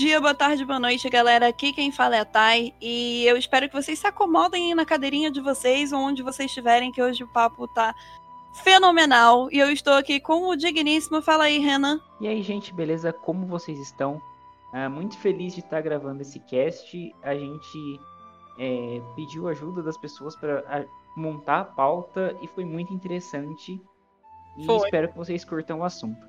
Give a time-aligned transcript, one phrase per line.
[0.00, 1.46] dia, boa tarde, boa noite, galera.
[1.46, 4.86] Aqui quem fala é a Thay e eu espero que vocês se acomodem aí na
[4.86, 7.94] cadeirinha de vocês, ou onde vocês estiverem, que hoje o papo tá
[8.64, 9.52] fenomenal.
[9.52, 11.20] E eu estou aqui com o digníssimo.
[11.20, 12.00] Fala aí, Renan.
[12.18, 13.12] E aí, gente, beleza?
[13.12, 14.22] Como vocês estão?
[14.72, 17.14] Ah, muito feliz de estar gravando esse cast.
[17.22, 18.00] A gente
[18.58, 23.78] é, pediu ajuda das pessoas para montar a pauta e foi muito interessante.
[24.56, 24.76] E Foi.
[24.76, 26.26] espero que vocês curtam o assunto.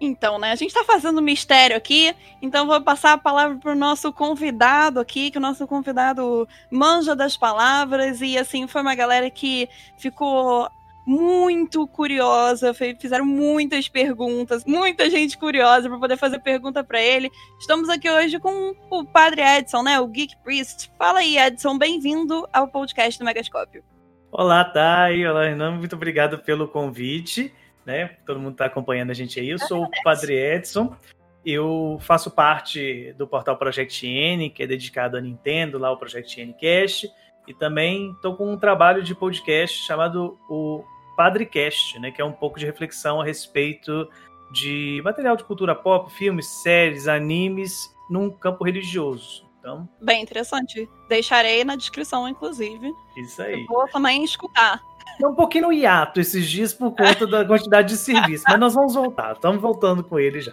[0.00, 0.52] Então, né?
[0.52, 5.30] A gente tá fazendo mistério aqui, então vou passar a palavra pro nosso convidado aqui,
[5.30, 10.68] que o nosso convidado manja das palavras, e assim, foi uma galera que ficou
[11.06, 17.30] muito curiosa, fizeram muitas perguntas, muita gente curiosa para poder fazer pergunta para ele.
[17.60, 20.00] Estamos aqui hoje com o Padre Edson, né?
[20.00, 20.90] O Geek Priest.
[20.98, 23.84] Fala aí, Edson, bem-vindo ao podcast do Megascópio.
[24.32, 25.26] Olá, Thay.
[25.26, 25.72] Olá, Renan.
[25.72, 27.52] Muito obrigado pelo convite.
[27.84, 28.16] Né?
[28.26, 29.50] Todo mundo está acompanhando a gente aí.
[29.50, 30.96] Eu sou o Padre Edson.
[31.44, 36.40] Eu faço parte do portal Project N, que é dedicado à Nintendo, lá o Project
[36.40, 37.10] N Cast.
[37.46, 40.82] E também estou com um trabalho de podcast chamado o
[41.16, 42.10] Padrecast, né?
[42.10, 44.08] que é um pouco de reflexão a respeito
[44.50, 49.44] de material de cultura pop, filmes, séries, animes, num campo religioso.
[49.58, 50.88] Então, Bem interessante.
[51.08, 52.92] Deixarei na descrição, inclusive.
[53.16, 53.60] isso aí.
[53.60, 54.80] Eu vou também escutar.
[55.20, 58.74] É um pouquinho no hiato esses dias por conta da quantidade de serviço, mas nós
[58.74, 59.32] vamos voltar.
[59.32, 60.52] Estamos voltando com ele já.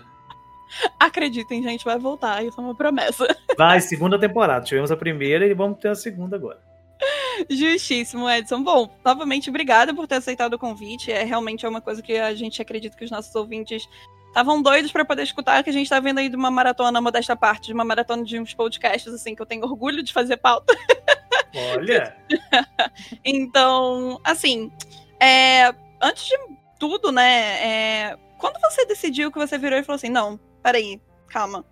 [1.00, 2.44] Acreditem, gente, vai voltar.
[2.44, 3.28] Isso é uma promessa.
[3.58, 4.64] Vai, segunda temporada.
[4.64, 6.60] Tivemos a primeira e vamos ter a segunda agora.
[7.50, 8.64] Justíssimo, Edson.
[8.64, 11.12] Bom, novamente, obrigada por ter aceitado o convite.
[11.12, 13.88] É realmente é uma coisa que a gente acredita que os nossos ouvintes
[14.28, 17.36] estavam doidos para poder escutar, que a gente tá vendo aí de uma maratona, modesta
[17.36, 20.74] parte, de uma maratona de uns podcasts, assim, que eu tenho orgulho de fazer pauta.
[21.76, 22.16] Olha,
[23.24, 24.72] Então, assim,
[25.20, 26.38] é, antes de
[26.80, 31.66] tudo, né, é, quando você decidiu que você virou e falou assim, não, peraí, calma,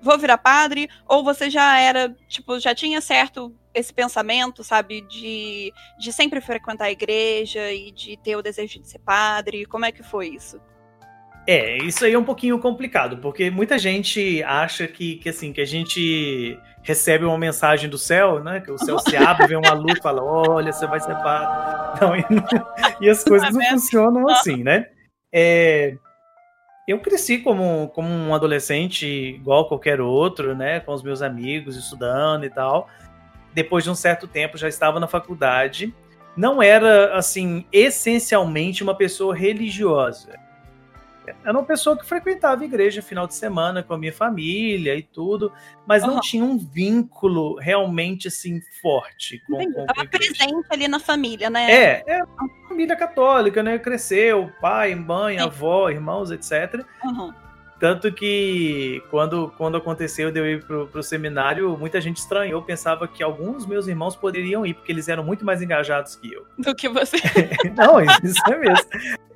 [0.00, 5.72] vou virar padre, ou você já era, tipo, já tinha certo esse pensamento, sabe, de,
[5.98, 9.92] de sempre frequentar a igreja e de ter o desejo de ser padre, como é
[9.92, 10.60] que foi isso?
[11.46, 15.60] é, isso aí é um pouquinho complicado, porque muita gente acha que, que assim, que
[15.60, 18.60] a gente recebe uma mensagem do céu, né?
[18.60, 22.00] Que o céu se abre, vem uma luz e fala, olha, você vai ser padre.
[22.00, 22.24] Não, e,
[23.00, 23.74] e as coisas não Não é assim.
[23.80, 24.86] funcionam assim, né?
[25.32, 25.94] É,
[26.86, 30.80] eu cresci como, como um adolescente igual qualquer outro, né?
[30.80, 32.88] Com os meus amigos, estudando e tal.
[33.54, 35.94] Depois de um certo tempo, já estava na faculdade.
[36.36, 40.38] Não era, assim, essencialmente uma pessoa religiosa.
[41.44, 45.02] Era uma pessoa que frequentava a igreja final de semana com a minha família e
[45.02, 45.52] tudo,
[45.86, 46.20] mas não Aham.
[46.20, 49.74] tinha um vínculo realmente, assim, forte com, Entendi.
[49.74, 51.70] com, Tava presente ali na família, né?
[51.70, 53.78] É, é uma família católica, né?
[53.78, 55.44] Cresceu, pai, mãe, Sim.
[55.44, 56.84] avó, irmãos, etc.
[57.04, 57.32] Uhum.
[57.82, 63.08] Tanto que quando, quando aconteceu de eu ir pro, pro seminário, muita gente estranhou, pensava
[63.08, 66.46] que alguns meus irmãos poderiam ir, porque eles eram muito mais engajados que eu.
[66.56, 67.16] Do que você.
[67.76, 68.86] Não, isso é mesmo.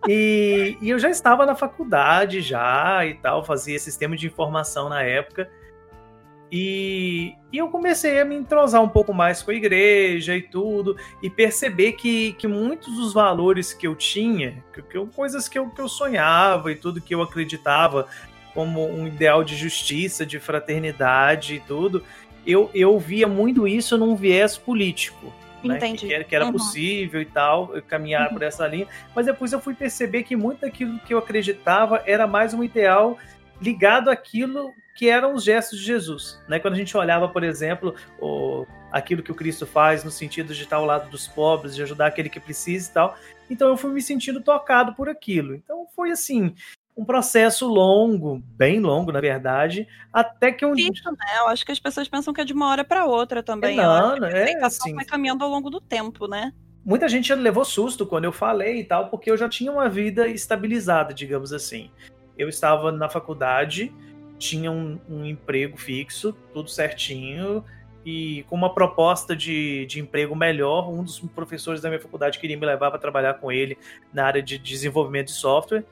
[0.06, 5.02] E, e eu já estava na faculdade já e tal, fazia sistema de informação na
[5.02, 5.50] época.
[6.52, 10.96] E, e eu comecei a me entrosar um pouco mais com a igreja e tudo,
[11.20, 15.58] e perceber que, que muitos dos valores que eu tinha, que, que eu- coisas que
[15.58, 18.06] eu, que eu sonhava e tudo que eu acreditava
[18.56, 22.02] como um ideal de justiça, de fraternidade e tudo,
[22.44, 25.32] eu, eu via muito isso num viés político
[25.66, 26.06] né, Entendi.
[26.06, 26.52] Que, era, que era Uhum.
[26.52, 28.34] possível e tal, eu caminhar Uhum.
[28.34, 28.86] por essa linha.
[29.14, 33.18] Mas depois eu fui perceber que muito daquilo que eu acreditava era mais um ideal
[33.60, 36.40] ligado àquilo que eram os gestos de Jesus.
[36.48, 36.58] Né?
[36.58, 40.62] Quando a gente olhava, por exemplo, o, aquilo que o Cristo faz no sentido de
[40.62, 43.18] estar ao lado dos pobres, de ajudar aquele que precisa e tal.
[43.50, 45.54] Então eu fui me sentindo tocado por aquilo.
[45.54, 46.54] Então foi assim.
[46.96, 50.90] Um processo longo, bem longo, na verdade, até que um dia.
[50.90, 51.38] Isso, né?
[51.40, 53.76] Eu acho que as pessoas pensam que é de uma hora para outra também.
[53.76, 54.94] Não, que não, a é assim.
[54.94, 56.52] vai caminhando ao longo do tempo, né?
[56.86, 60.28] muita gente levou susto quando eu falei e tal, porque eu já tinha uma vida
[60.28, 61.90] estabilizada, digamos assim.
[62.38, 63.92] Eu estava na faculdade,
[64.38, 67.64] tinha um, um emprego fixo, tudo certinho,
[68.04, 72.56] e com uma proposta de, de emprego melhor, um dos professores da minha faculdade queria
[72.56, 73.76] me levar para trabalhar com ele
[74.12, 75.84] na área de desenvolvimento de software.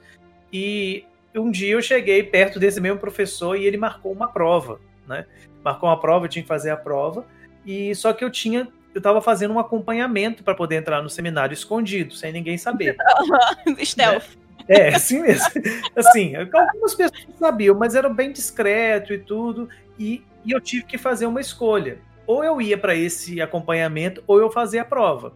[0.54, 1.04] E
[1.34, 5.26] um dia eu cheguei perto desse mesmo professor e ele marcou uma prova, né?
[5.64, 7.26] Marcou uma prova, eu tinha que fazer a prova,
[7.66, 11.52] e só que eu tinha eu estava fazendo um acompanhamento para poder entrar no seminário
[11.52, 12.96] escondido, sem ninguém saber.
[13.82, 14.36] Stealth.
[14.68, 15.50] É, assim mesmo.
[15.96, 19.68] Assim, algumas pessoas sabiam, mas era bem discreto e tudo.
[19.98, 21.98] E, e eu tive que fazer uma escolha.
[22.24, 25.34] Ou eu ia para esse acompanhamento, ou eu fazia a prova.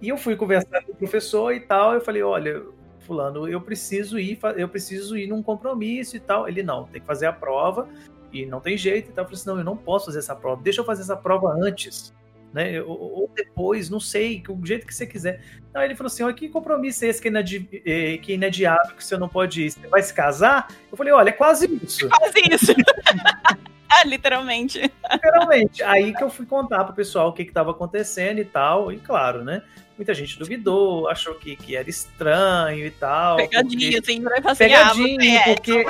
[0.00, 1.92] E eu fui conversar com o professor e tal.
[1.92, 2.62] Eu falei: olha,
[3.06, 6.48] Fulano, eu preciso ir, eu preciso ir num compromisso e tal.
[6.48, 7.88] Ele não, tem que fazer a prova
[8.32, 9.24] e não tem jeito e tal.
[9.24, 10.60] Eu falei assim: não, eu não posso fazer essa prova.
[10.62, 12.12] Deixa eu fazer essa prova antes
[12.56, 12.80] né?
[12.80, 15.42] Ou, ou, depois, não sei, o jeito que você quiser.
[15.68, 18.34] Então ele falou assim: olha, que compromisso é esse que é, inadi eh, que é
[18.34, 19.70] inadiável, que você não pode ir?
[19.70, 20.68] Você vai se casar?
[20.90, 22.08] Eu falei: olha, é quase isso.
[22.16, 22.72] Quase isso.
[23.90, 24.80] ah, literalmente.
[25.12, 25.82] Literalmente.
[25.82, 29.44] Aí que eu fui contar pro pessoal o que estava acontecendo e tal, e claro,
[29.44, 29.62] né?
[29.96, 33.36] Muita gente duvidou, achou que, que era estranho e tal.
[33.38, 34.12] Pegadinha, porque...
[34.12, 35.84] assim, vai fazer Pegadinha, porque.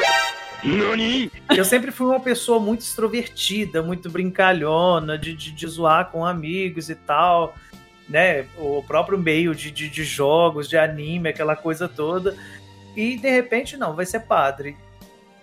[1.57, 6.89] Eu sempre fui uma pessoa muito extrovertida, muito brincalhona, de, de, de zoar com amigos
[6.89, 7.55] e tal,
[8.09, 8.47] né?
[8.57, 12.37] O próprio meio de, de, de jogos, de anime, aquela coisa toda.
[12.97, 14.77] E de repente, não, vai ser padre.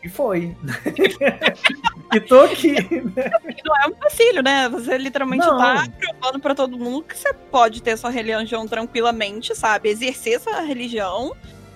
[0.03, 0.55] E foi.
[2.13, 2.73] e tô aqui.
[2.73, 3.31] Né?
[3.63, 4.67] Não é um vacilo, né?
[4.67, 5.57] Você literalmente não.
[5.57, 9.89] tá provando pra todo mundo que você pode ter sua religião tranquilamente, sabe?
[9.89, 11.33] Exercer sua religião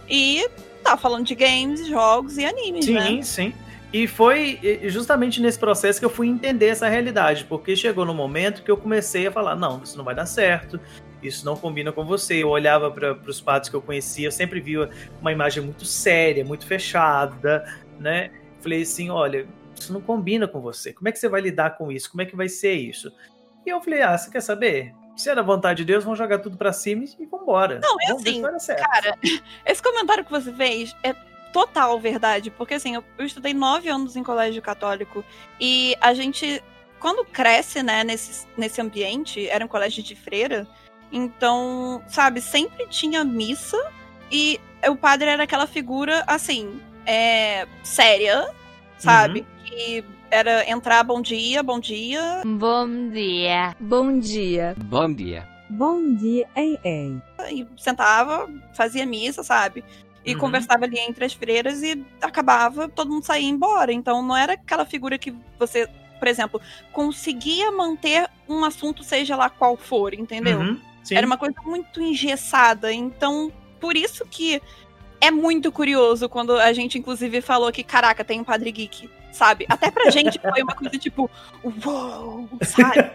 [0.09, 0.49] e
[0.83, 3.07] tá falando de games, jogos e animes, sim, né?
[3.07, 3.53] Sim, sim.
[3.93, 8.61] E foi justamente nesse processo que eu fui entender essa realidade, porque chegou no momento
[8.61, 10.77] que eu comecei a falar: não, isso não vai dar certo,
[11.23, 12.43] isso não combina com você.
[12.43, 14.89] Eu olhava para os padres que eu conhecia, eu sempre via
[15.21, 17.63] uma imagem muito séria, muito fechada,
[17.99, 18.31] né?
[18.59, 19.47] Falei assim: olha,
[19.79, 20.93] isso não combina com você.
[20.93, 22.09] Como é que você vai lidar com isso?
[22.09, 23.11] Como é que vai ser isso?
[23.65, 24.93] E eu falei: ah, você quer saber?
[25.17, 27.79] se é da vontade de Deus, vamos jogar tudo para cima e vambora.
[27.81, 28.41] Não, é assim,
[28.75, 29.17] cara,
[29.65, 31.13] esse comentário que você fez é
[31.51, 35.25] total verdade, porque assim, eu, eu estudei nove anos em colégio católico
[35.59, 36.63] e a gente,
[36.99, 40.67] quando cresce, né, nesse, nesse ambiente, era um colégio de freira,
[41.11, 43.77] então, sabe, sempre tinha missa
[44.31, 48.49] e o padre era aquela figura, assim, é, séria,
[48.97, 49.45] sabe, uhum.
[49.65, 52.41] que era entrar bom dia, bom dia.
[52.45, 53.75] Bom dia.
[53.79, 54.75] Bom dia.
[54.77, 55.47] Bom dia.
[55.69, 57.21] Bom dia, ei, ei.
[57.49, 59.83] E sentava, fazia missa, sabe?
[60.25, 60.39] E uhum.
[60.39, 63.93] conversava ali entre as freiras e acabava, todo mundo saía embora.
[63.93, 65.87] Então não era aquela figura que você,
[66.19, 66.61] por exemplo,
[66.91, 70.59] conseguia manter um assunto, seja lá qual for, entendeu?
[70.59, 70.81] Uhum.
[71.09, 72.91] Era uma coisa muito engessada.
[72.91, 74.61] Então, por isso que
[75.19, 79.65] é muito curioso quando a gente, inclusive, falou que, caraca, tem um Padre Geek sabe?
[79.69, 81.29] Até pra gente foi uma coisa tipo,
[81.63, 83.11] uou, sabe?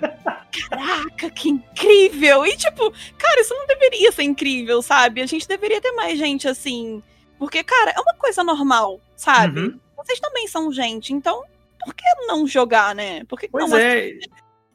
[0.71, 2.47] Caraca, que incrível!
[2.47, 5.21] E tipo, cara, isso não deveria ser incrível, sabe?
[5.21, 7.02] A gente deveria ter mais gente assim.
[7.38, 9.61] Porque, cara, é uma coisa normal, sabe?
[9.61, 9.80] Uhum.
[9.97, 11.42] Vocês também são gente, então
[11.85, 13.25] por que não jogar, né?
[13.25, 14.12] Por que pois não é.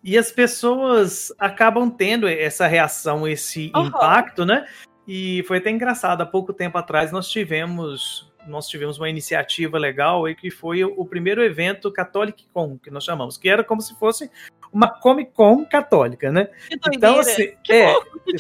[0.04, 3.86] E as pessoas acabam tendo essa reação, esse uhum.
[3.86, 4.68] impacto, né?
[5.08, 10.28] E foi até engraçado, há pouco tempo atrás nós tivemos nós tivemos uma iniciativa legal
[10.28, 13.94] e que foi o primeiro evento Catholic Con, que nós chamamos, que era como se
[14.00, 14.32] fosse
[14.72, 16.50] uma Comic Con católica, né?
[16.94, 17.94] então, assim, é,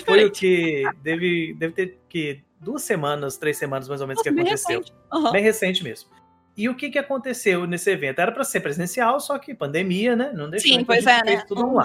[0.06, 4.34] foi o que deve, deve ter que duas semanas, três semanas mais ou menos Nossa,
[4.34, 4.80] que aconteceu.
[4.80, 4.94] Bem recente.
[5.14, 5.32] Uhum.
[5.32, 6.10] bem recente mesmo.
[6.56, 8.20] E o que, que aconteceu nesse evento?
[8.20, 10.32] Era para ser presencial, só que pandemia, né?
[10.34, 10.72] Não deixou.
[10.72, 11.44] Sim, pois é, né?
[11.48, 11.80] Tudo uhum.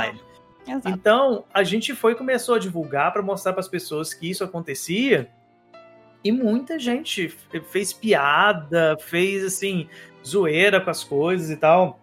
[0.67, 0.89] Exato.
[0.89, 5.29] Então, a gente foi começou a divulgar para mostrar para as pessoas que isso acontecia
[6.25, 7.29] e muita gente
[7.71, 9.89] fez piada, fez assim,
[10.25, 12.01] zoeira com as coisas e tal.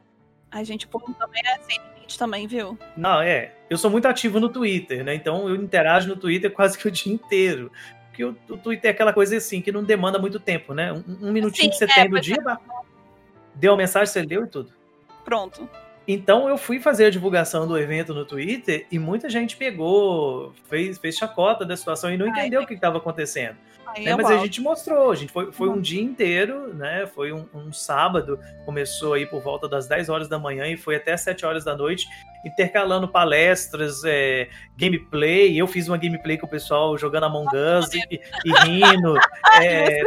[0.51, 2.77] A gente, pô, também é assim, a gente também, viu?
[2.97, 3.53] Não, é.
[3.69, 5.15] Eu sou muito ativo no Twitter, né?
[5.15, 7.71] Então eu interajo no Twitter quase que o dia inteiro.
[8.07, 10.91] Porque o, o Twitter é aquela coisa assim, que não demanda muito tempo, né?
[10.91, 12.57] Um, um minutinho Sim, que você é, tem do dia, é.
[13.55, 14.73] deu a mensagem, você leu e tudo.
[15.23, 15.69] Pronto.
[16.11, 20.97] Então eu fui fazer a divulgação do evento no Twitter e muita gente pegou, fez,
[20.97, 23.55] fez chacota da situação e não entendeu Ai, o que estava acontecendo.
[23.95, 24.15] Né?
[24.15, 25.81] Mas a gente mostrou, a gente foi, foi um uhum.
[25.81, 27.05] dia inteiro, né?
[27.05, 30.95] Foi um, um, sábado, começou aí por volta das 10 horas da manhã e foi
[30.95, 32.07] até 7 horas da noite,
[32.43, 35.55] intercalando palestras, é, gameplay.
[35.55, 39.13] Eu fiz uma gameplay com o pessoal jogando Among Us e, e rindo,
[39.61, 40.01] é,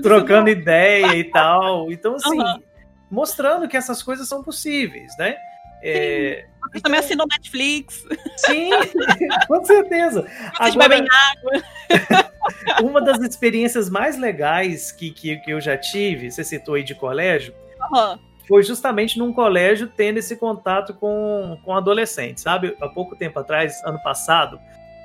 [0.00, 1.92] trocando ideia e tal.
[1.92, 2.71] Então, assim, uhum.
[3.12, 5.36] Mostrando que essas coisas são possíveis, né?
[5.82, 6.82] É, Você então...
[6.82, 8.06] também assinou Netflix.
[8.38, 8.70] Sim,
[9.46, 10.22] com certeza.
[10.22, 12.30] Vocês Agora, bebem água.
[12.82, 16.94] uma das experiências mais legais que, que, que, eu já tive, você citou aí de
[16.94, 17.52] colégio,
[17.92, 18.18] uhum.
[18.48, 22.74] foi justamente num colégio tendo esse contato com, com adolescentes, sabe?
[22.80, 24.58] Há pouco tempo atrás, ano passado,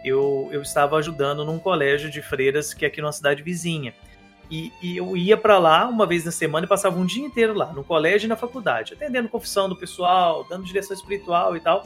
[0.06, 3.94] eu, eu estava ajudando num colégio de freiras que é aqui numa cidade vizinha.
[4.50, 7.54] E, e eu ia para lá uma vez na semana e passava um dia inteiro
[7.54, 11.84] lá, no colégio e na faculdade, atendendo confissão do pessoal, dando direção espiritual e tal.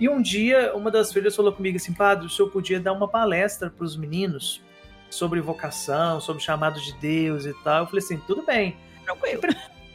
[0.00, 3.08] E um dia, uma das filhas falou comigo assim: Padre, o senhor podia dar uma
[3.08, 4.62] palestra para os meninos
[5.10, 7.82] sobre vocação, sobre chamado de Deus e tal.
[7.82, 8.76] Eu falei assim, tudo bem.
[9.04, 9.42] Tranquilo.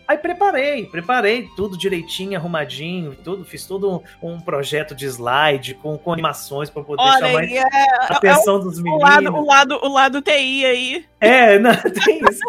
[0.08, 5.98] Aí preparei, preparei tudo direitinho, arrumadinho, tudo, fiz todo um, um projeto de slide com,
[5.98, 9.02] com animações para poder Olha chamar é, a atenção dos o, meninos.
[9.02, 11.06] lado, o, lado, o lado TI aí.
[11.22, 12.42] É, não, tem isso.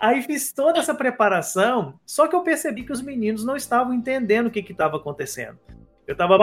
[0.00, 4.48] Aí fiz toda essa preparação, só que eu percebi que os meninos não estavam entendendo
[4.48, 5.58] o que estava acontecendo.
[6.08, 6.38] Eu estava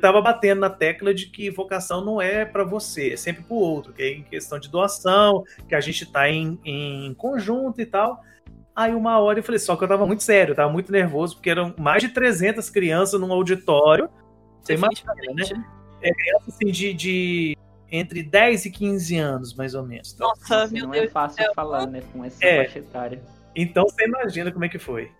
[0.00, 3.60] tava batendo na tecla de que vocação não é para você, é sempre para o
[3.60, 7.86] outro, que é em questão de doação, que a gente está em, em conjunto e
[7.86, 8.20] tal.
[8.76, 11.36] Aí uma hora eu falei, só que eu tava muito sério, eu tava muito nervoso,
[11.36, 14.08] porque eram mais de 300 crianças num auditório.
[14.60, 15.64] Você imagina, né?
[16.02, 17.56] É criança assim de, de
[17.90, 20.12] entre 10 e 15 anos, mais ou menos.
[20.12, 21.06] Então, Nossa, Assim, meu não Deus.
[21.06, 21.52] é fácil céu.
[21.54, 22.64] falar, né, com essa É.
[22.64, 23.22] faixa etária.
[23.54, 25.10] então você imagina como é que foi.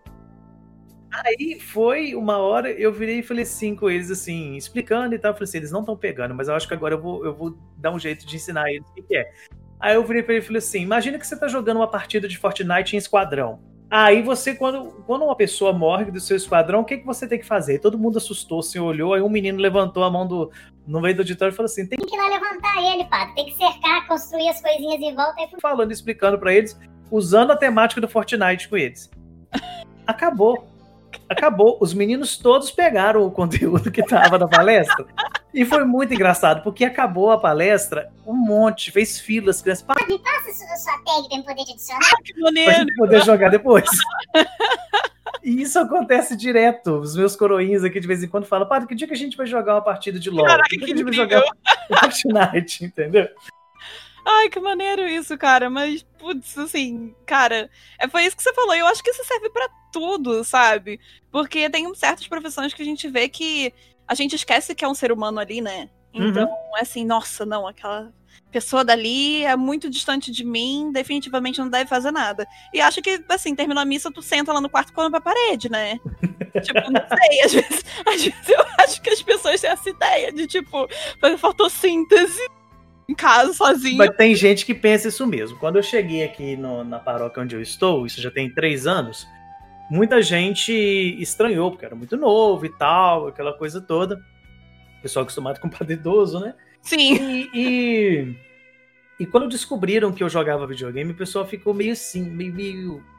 [1.25, 5.31] Aí foi uma hora, eu virei e falei assim com eles, assim, explicando e tal.
[5.31, 7.35] Eu falei assim, eles não estão pegando, mas eu acho que agora eu vou, eu
[7.35, 9.33] vou dar um jeito de ensinar eles o que, que é.
[9.78, 12.28] Aí eu virei pra ele e falei assim: imagina que você tá jogando uma partida
[12.28, 13.61] de Fortnite em esquadrão.
[13.88, 17.38] Aí você, quando, quando uma pessoa morre do seu esquadrão, o que, que você tem
[17.38, 17.78] que fazer?
[17.78, 20.50] Todo mundo assustou, se olhou, aí um menino levantou a mão do,
[20.85, 23.35] no meio do auditório e falou assim: tem que ir lá levantar ele, padre.
[23.35, 26.78] Tem que cercar, construir as coisinhas em volta e falando, explicando pra eles,
[27.11, 29.09] usando a temática do Fortnite com eles.
[30.06, 30.66] Acabou.
[31.28, 31.78] Acabou.
[31.80, 35.06] Os meninos todos pegaram o conteúdo que tava na palestra.
[35.52, 40.52] E foi muito engraçado, porque acabou a palestra, um monte, fez filas, crianças, para passa
[40.52, 42.11] sua, sua tag pra eu poder adicionar.
[42.23, 43.88] Que pra gente poder jogar depois.
[45.42, 46.99] E isso acontece direto.
[46.99, 49.37] Os meus coroinhos aqui de vez em quando falam, padre, que dia que a gente
[49.37, 50.45] vai jogar uma partida de LOL?
[50.45, 51.42] Caraca, que dia que a gente vai jogar
[52.00, 53.28] Fortnite, entendeu?
[54.28, 55.71] Ai, que maneiro isso, cara.
[55.71, 58.75] Mas, putz, assim, cara, é, foi isso que você falou.
[58.75, 60.99] Eu acho que isso serve pra tudo, sabe?
[61.30, 63.73] Porque tem certas profissões que a gente vê que
[64.06, 65.88] a gente esquece que é um ser humano ali, né?
[66.12, 68.12] Então, é assim, nossa, não, aquela
[68.50, 72.47] pessoa dali é muito distante de mim, definitivamente não deve fazer nada.
[72.73, 75.71] E acho que, assim, terminou a missa, tu senta lá no quarto e pra parede,
[75.71, 76.00] né?
[76.64, 80.33] tipo, não sei, às vezes, às vezes eu acho que as pessoas têm essa ideia
[80.33, 80.88] de, tipo,
[81.21, 82.49] fazer fotossíntese
[83.09, 83.97] em casa, sozinho.
[83.99, 85.59] Mas tem gente que pensa isso mesmo.
[85.59, 89.27] Quando eu cheguei aqui no- na paróquia onde eu estou, isso já tem três anos,
[89.91, 90.73] muita gente
[91.21, 94.21] estranhou, porque era muito novo e tal, aquela coisa toda.
[95.03, 96.55] Pessoal acostumado com padre idoso, né?
[96.83, 97.15] Sim.
[97.15, 98.37] E, e,
[99.21, 102.53] e quando descobriram que eu jogava videogame, o pessoal ficou meio assim, meio.
[102.55, 103.15] meio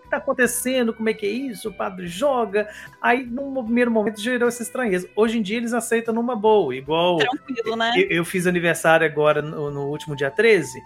[0.00, 0.92] que tá acontecendo?
[0.92, 1.68] Como é que é isso?
[1.68, 2.68] O padre joga.
[3.00, 5.08] Aí, num primeiro momento, gerou essa estranheza.
[5.14, 7.18] Hoje em dia, eles aceitam numa boa, igual.
[7.18, 7.92] Tranquilo, né?
[7.96, 10.82] Eu, eu fiz aniversário agora no, no último dia 13.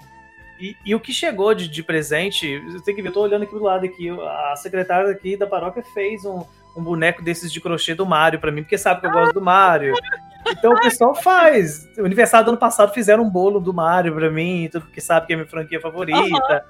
[0.61, 3.43] E, e o que chegou de, de presente, você tem que ver, eu tô olhando
[3.43, 6.43] aqui do lado aqui, a secretária aqui da paróquia fez um,
[6.77, 9.41] um boneco desses de crochê do Mario pra mim, porque sabe que eu gosto do
[9.41, 9.95] Mario.
[10.51, 11.89] Então o pessoal faz.
[11.97, 15.27] O aniversário do ano passado fizeram um bolo do Mario pra mim, tudo porque sabe
[15.27, 16.65] que é minha franquia favorita.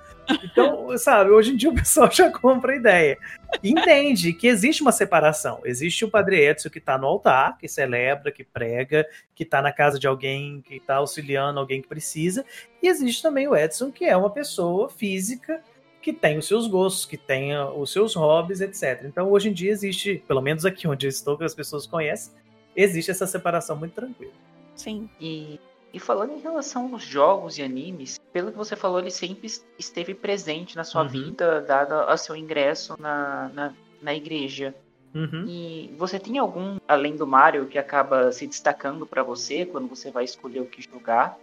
[0.45, 3.19] Então, sabe, hoje em dia o pessoal já compra a ideia.
[3.63, 5.61] Entende que existe uma separação.
[5.65, 9.73] Existe o Padre Edson que tá no altar, que celebra, que prega, que tá na
[9.73, 12.45] casa de alguém, que tá auxiliando alguém que precisa.
[12.83, 15.63] E existe também o Edson, que é uma pessoa física
[16.01, 19.03] que tem os seus gostos, que tem ah, os seus hobbies, etc.
[19.05, 22.33] Então, hoje em dia existe, pelo menos aqui onde eu estou, que as pessoas conhecem,
[22.75, 24.33] existe essa separação muito tranquila.
[24.75, 25.11] Sim.
[25.21, 25.61] E,
[25.92, 29.64] e falando em relação aos jogos e animes, pelo que você falou, ele sempre es-
[29.78, 31.09] esteve presente na sua Uhum.
[31.09, 34.75] vida, dado a seu ingresso na, na, na igreja.
[35.14, 35.45] Uhum.
[35.49, 40.11] E você tem algum, além do Mario, que acaba se destacando pra você quando você
[40.11, 41.38] vai escolher o que jogar?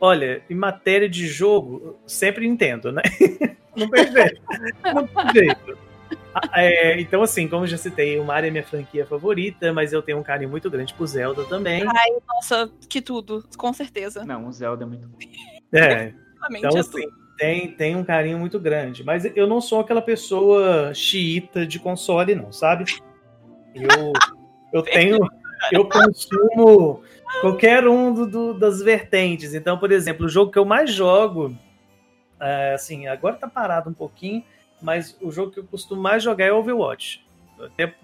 [0.00, 3.02] Olha, em matéria de jogo, sempre Nintendo, né?
[3.76, 4.42] Não tem jeito.
[4.92, 5.78] Não tem jeito.
[6.34, 10.02] Ah, é, então, assim, como já citei, o Mario é minha franquia favorita, mas eu
[10.02, 11.84] tenho um carinho muito grande por Zelda também.
[12.26, 14.24] Nossa, que tudo, com certeza.
[14.24, 15.08] Não, o Zelda é muito
[15.72, 16.16] É, Realmente
[16.58, 19.04] então, é assim, tem, tem um carinho muito grande.
[19.04, 22.84] Mas eu não sou aquela pessoa xiita de console, não, sabe?
[23.74, 24.12] Eu,
[24.72, 25.18] eu tenho.
[25.72, 27.02] Eu consumo
[27.40, 29.54] qualquer um do- do- das vertentes.
[29.54, 31.56] Então, por exemplo, o jogo que eu mais jogo,
[32.38, 34.44] é, assim, agora tá parado um pouquinho,
[34.84, 37.24] mas o jogo que eu costumo mais jogar é Overwatch.
[37.58, 37.94] Até-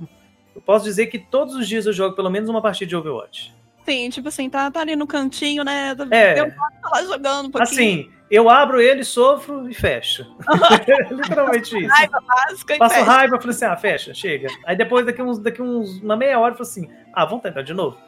[0.56, 3.54] eu posso dizer que todos os dias eu jogo pelo menos uma partida de Overwatch.
[3.84, 5.94] Sim, tipo assim, tá, tá ali no cantinho, né?
[6.10, 6.40] É.
[6.40, 7.62] Eu tá lá jogando um pouquinho.
[7.62, 10.24] Assim, eu abro ele, sofro e fecho.
[11.10, 11.88] Literalmente isso.
[11.94, 13.06] Raiva básica e Passo fecha.
[13.06, 14.48] raiva, falei assim, ah, fecha, chega.
[14.64, 17.62] Aí depois, daqui uns, daqui uns, uma meia hora, eu falei assim, ah, vamos tentar
[17.62, 17.98] de novo.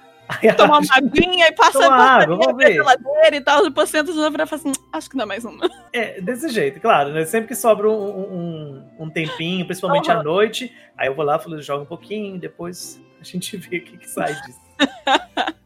[0.43, 2.75] Ela- uma aguinha e passa Toma a água, vamos ver.
[2.75, 5.69] geladeira e tal, depois senta de novo e fala assim, acho que dá mais uma.
[5.93, 7.25] É, desse jeito, claro, né?
[7.25, 11.61] Sempre que sobra um, um, um tempinho, principalmente à noite, aí eu vou lá, falo,
[11.61, 14.61] joga um pouquinho, depois a gente vê o que, que sai disso.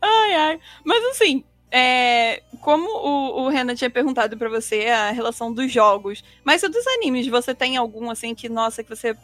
[0.00, 0.60] Ai, ai.
[0.84, 6.24] Mas assim, é, como o, o Renan tinha perguntado pra você a relação dos jogos,
[6.44, 9.16] mas e dos animes, você tem algum assim que, nossa, que você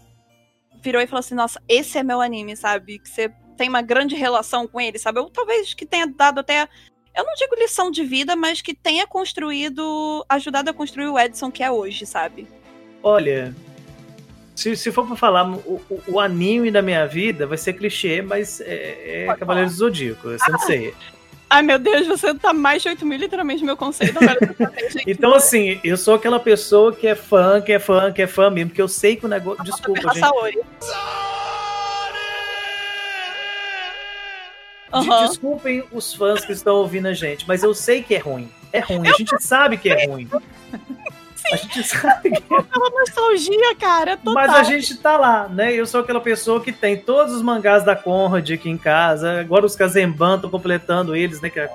[0.83, 2.99] virou e falou assim, nossa, esse é meu anime, sabe?
[2.99, 5.21] Que você tem uma grande relação com ele, sabe?
[5.21, 6.69] Ou talvez que tenha dado até,
[7.15, 11.51] eu não digo lição de vida, mas que tenha construído, ajudado a construir o Edson
[11.51, 12.47] que é hoje, sabe?
[13.03, 13.55] Olha,
[14.55, 18.23] se, se for pra falar o, o, o anime da minha vida, vai ser clichê,
[18.23, 20.95] mas é, é Cavaleiros do Zodíaco, eu não sei.
[21.51, 24.19] Ai, meu Deus, você tá mais de 8 mil, literalmente, meu conceito.
[25.07, 28.51] Então, assim, eu sou aquela pessoa que é fã, que é fã, que é fã
[28.51, 29.63] mesmo, porque eu sei que o negócio.
[29.63, 30.19] Desculpa, gente.
[30.19, 30.59] Saori.
[34.95, 35.27] Aham.
[35.27, 38.49] Desculpem os fãs que estão ouvindo a gente, mas eu sei que é ruim.
[38.73, 40.29] É ruim, a gente sabe que é ruim.
[41.53, 44.35] A gente sabe que é Aquela nostalgia, cara, total.
[44.35, 45.73] Mas a gente tá lá, né?
[45.75, 49.41] Eu sou aquela pessoa que tem todos os mangás da Conrad aqui em casa.
[49.41, 51.51] Agora os Kazemban estão completando eles, né?
[51.51, 51.69] Que a,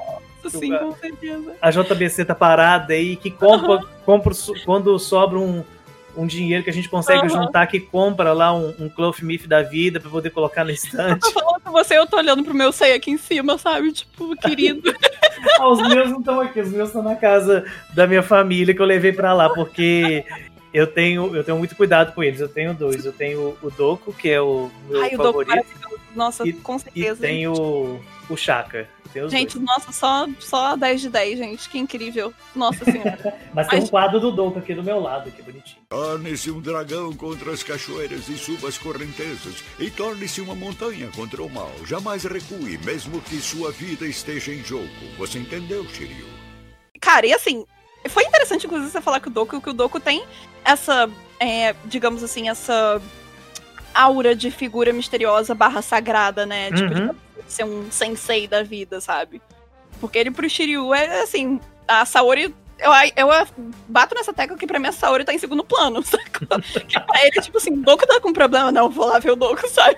[0.50, 1.54] Sim, com certeza.
[1.62, 5.64] a JBC tá parada aí, que compra, compra so- quando sobra um,
[6.16, 7.30] um dinheiro que a gente consegue Aham.
[7.46, 11.20] juntar, que compra lá um, um Cloth Myth da vida pra poder colocar no estante.
[11.22, 13.92] Tô falando com você, eu tô olhando pro meu sei aqui em cima, sabe?
[13.92, 14.82] Tipo, querido.
[15.58, 18.82] Ah, os meus não estão aqui, os meus estão na casa da minha família que
[18.82, 20.26] eu levei pra lá, porque
[20.74, 22.42] eu tenho, eu tenho muito cuidado com eles.
[22.42, 23.06] Eu tenho dois.
[23.06, 26.00] Eu tenho o Doku, que é o meu Ai, o Doku favorito, maravilhoso.
[26.14, 27.22] Nossa, E- com e certeza.
[27.22, 28.38] tem o, o
[29.26, 29.66] os Gente, dois.
[29.66, 31.70] nossa, só, só 10 de 10, gente.
[31.70, 32.32] Que incrível.
[32.56, 33.36] Nossa senhora.
[33.54, 35.82] Mas tem um quadro do Doku aqui do meu lado, que bonitinho.
[35.90, 39.64] Torne-se um dragão contra as cachoeiras e suba as correntezas.
[39.80, 41.72] E torne-se uma montanha contra o mal.
[41.86, 44.88] Jamais recue, mesmo que sua vida esteja em jogo.
[45.18, 46.28] Você entendeu, Shiryu?
[47.02, 47.66] Cara, e assim,
[48.08, 50.24] foi interessante, inclusive, você falar que o Doku, que o Doku tem
[50.64, 53.02] essa, é, digamos assim, essa
[53.94, 56.72] aura de figura misteriosa barra sagrada, né?
[56.72, 57.08] Tipo, Uhum.
[57.46, 59.42] de ser um sensei da vida, sabe?
[60.00, 62.54] Porque ele pro Shiryu é assim, a Saori.
[62.78, 63.48] Eu, eu
[63.90, 66.48] bato nessa tecla que pra mim a Saori tá em segundo plano, sacou?
[66.88, 69.36] que pra ele, tipo assim, o Doku tá com problema, não, vou lá ver o
[69.36, 69.98] Doku, sabe?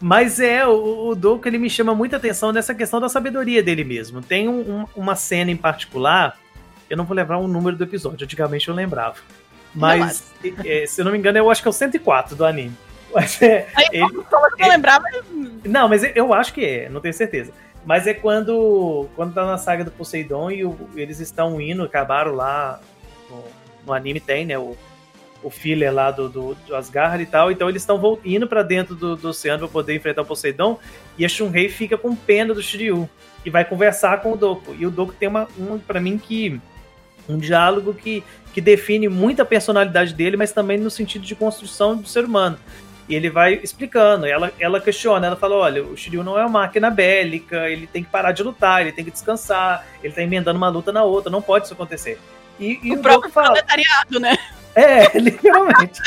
[0.00, 3.82] Mas é, o, o Doku ele me chama muita atenção nessa questão da sabedoria dele
[3.84, 4.20] mesmo.
[4.20, 6.36] Tem um- um- uma cena em particular,
[6.90, 9.16] eu não vou lembrar o número do episódio, antigamente eu lembrava.
[9.76, 10.24] Mas,
[10.64, 12.74] é, se eu não me engano, eu acho que é o 104 do anime.
[13.14, 14.26] Mas é, Aí, ele- eu
[14.58, 15.04] não lembrava,
[15.64, 17.52] Não, mas eu acho que é, não tenho certeza.
[17.84, 22.34] Mas é quando, quando tá na saga do Poseidon e o- eles estão indo, acabaram
[22.34, 22.80] lá
[23.30, 23.44] no,
[23.86, 24.58] no anime tem, né?
[24.58, 24.76] O,
[25.42, 27.50] o filler lá do, do, do Asgard e tal.
[27.52, 30.78] Então eles estão indo pra dentro do, do oceano pra poder enfrentar o Poseidon.
[31.16, 33.08] E a Shunrei fica com pena do Shiryu.
[33.44, 34.74] E vai conversar com o Doku.
[34.76, 36.60] E o Doku tem uma, um, pra mim, que.
[37.28, 38.22] Um diálogo que,
[38.56, 42.58] que define muito a personalidade dele, mas também no sentido de construção do ser humano.
[43.06, 46.60] E ele vai explicando, ela, ela questiona, ela fala, olha, o Shiryu não é uma
[46.60, 50.56] máquina bélica, ele tem que parar de lutar, ele tem que descansar, ele tá emendando
[50.56, 52.18] uma luta na outra, não pode isso acontecer.
[52.58, 54.38] E, e o o, próprio fala, proletariado, né?
[54.74, 56.00] é, literalmente.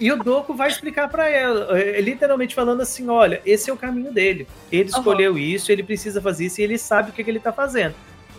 [0.00, 3.76] E o Doku vai explicar pra ela, é, literalmente falando assim, olha, esse é o
[3.76, 4.48] caminho dele.
[4.72, 7.52] Ele escolheu isso, ele precisa fazer isso e ele sabe o que, que ele tá
[7.52, 7.94] fazendo.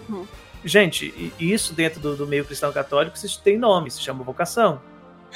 [0.09, 0.27] Uhum.
[0.63, 4.81] Gente, isso dentro do, do meio cristão católico isso tem nome, se chama vocação.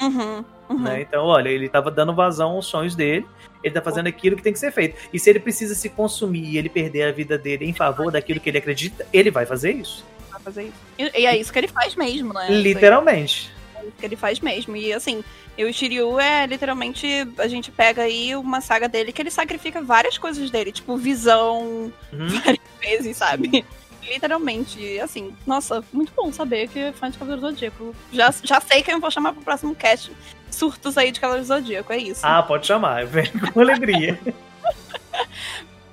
[0.00, 0.82] Uhum, uhum.
[0.82, 1.02] né?
[1.02, 3.26] Então, olha, ele estava dando vazão aos sonhos dele,
[3.62, 4.96] ele tá fazendo aquilo que tem que ser feito.
[5.12, 8.40] E se ele precisa se consumir e ele perder a vida dele em favor daquilo
[8.40, 10.04] que ele acredita, ele vai fazer isso.
[10.30, 10.74] Vai fazer isso.
[10.98, 12.48] E, e é isso que ele faz mesmo, né?
[12.50, 13.50] Literalmente.
[13.76, 14.76] É isso que ele faz mesmo.
[14.76, 15.22] E assim,
[15.56, 17.06] e o Shiryu é literalmente.
[17.38, 21.92] A gente pega aí uma saga dele que ele sacrifica várias coisas dele, tipo visão,
[22.12, 22.28] Uhum.
[22.28, 23.64] várias vezes, sabe?
[24.08, 27.94] Literalmente, E, assim, nossa, muito bom saber que é fã de Cavaleiro do Zodíaco.
[28.12, 30.12] Já, já sei que eu vou chamar pro próximo cast
[30.50, 32.20] surtos aí de Cavaleiro do Zodíaco, é isso.
[32.24, 34.18] Ah, pode chamar, eu venho com alegria.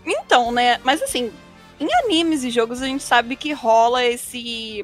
[0.06, 0.80] Então, né?
[0.84, 1.32] Mas assim,
[1.80, 4.84] em animes e jogos a gente sabe que rola esse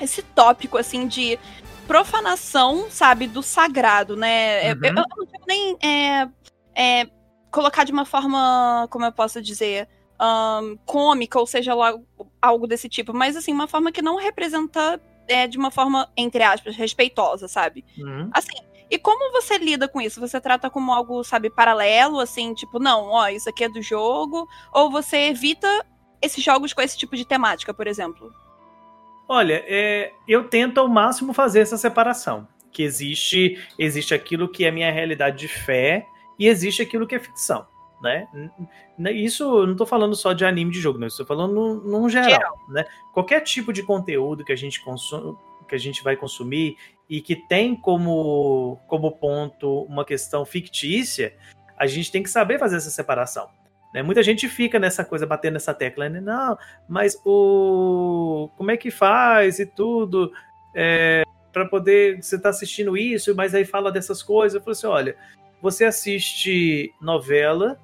[0.00, 1.38] esse tópico assim de
[1.86, 4.70] profanação, sabe, do sagrado, né?
[4.70, 4.80] Eu- Uhum.
[4.82, 6.28] Eu, eu não digo nem é,
[6.74, 7.06] é,
[7.50, 9.88] colocar de uma forma, como eu posso dizer,
[10.18, 11.94] ahn, cômica, ou seja lá
[12.40, 16.42] algo desse tipo, mas assim, uma forma que não representa é, de uma forma, entre
[16.42, 17.84] aspas, respeitosa, sabe?
[17.98, 18.28] Uhum.
[18.32, 18.56] Assim,
[18.90, 20.20] e como você lida com isso?
[20.20, 24.46] Você trata como algo, sabe, paralelo, assim, tipo, não, ó, isso aqui é do jogo,
[24.72, 25.84] ou você evita
[26.20, 28.32] esses jogos com esse tipo de temática, por exemplo?
[29.28, 32.46] Olha, é, eu tento ao máximo fazer essa separação.
[32.70, 36.06] Que existe, existe aquilo que é minha realidade de fé
[36.38, 37.66] e existe aquilo que é ficção.
[38.04, 39.12] Né?
[39.12, 41.06] Isso eu não estou falando só de anime de jogo, não.
[41.06, 42.58] Estou falando num, num geral, Geral.
[42.68, 42.84] Né?
[43.12, 45.36] Qualquer tipo de conteúdo que a gente consome,
[45.66, 46.76] que a gente vai consumir
[47.08, 51.34] e que tem como, como ponto uma questão fictícia,
[51.76, 53.48] a gente tem que saber fazer essa separação.
[53.94, 54.02] Né?
[54.02, 56.20] Muita gente fica nessa coisa, batendo nessa tecla, né?
[56.20, 58.50] Não, mas o.
[58.56, 60.32] Como é que faz e tudo?
[60.74, 62.20] É, para poder.
[62.20, 64.56] Você tá assistindo isso, mas aí fala dessas coisas.
[64.56, 65.16] Eu falo assim: olha,
[65.62, 67.78] você assiste novela,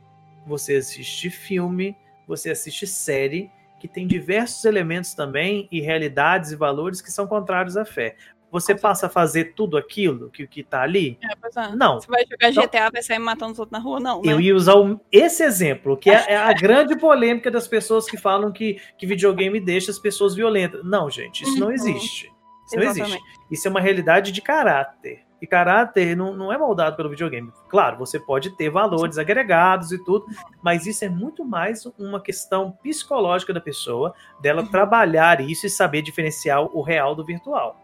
[0.46, 7.00] você assiste filme, você assiste série, que tem diversos elementos também e realidades e valores
[7.00, 8.16] que são contrários à fé.
[8.52, 11.16] Você passa a fazer tudo aquilo que, que tá ali?
[11.22, 11.76] É, é.
[11.76, 12.00] Não.
[12.00, 14.00] Você vai jogar Então- GTA, vai sair matando os outros na rua?
[14.00, 14.32] Não, né?
[14.32, 18.16] Eu ia usar o- esse exemplo, que é, é a grande polêmica das pessoas que
[18.16, 20.84] falam que, que videogame deixa as pessoas violentas.
[20.84, 21.72] Não, gente, isso não Uhum.
[21.72, 22.26] existe.
[22.66, 23.00] Isso não existe.
[23.02, 23.24] Exatamente.
[23.52, 25.22] Isso é uma realidade de caráter.
[25.40, 27.52] E caráter não, não é moldado pelo videogame.
[27.68, 30.26] Claro, você pode ter valores agregados e tudo,
[30.62, 34.68] mas isso é muito mais uma questão psicológica da pessoa, dela Uhum.
[34.70, 37.76] trabalhar isso e saber diferenciar o real do virtual.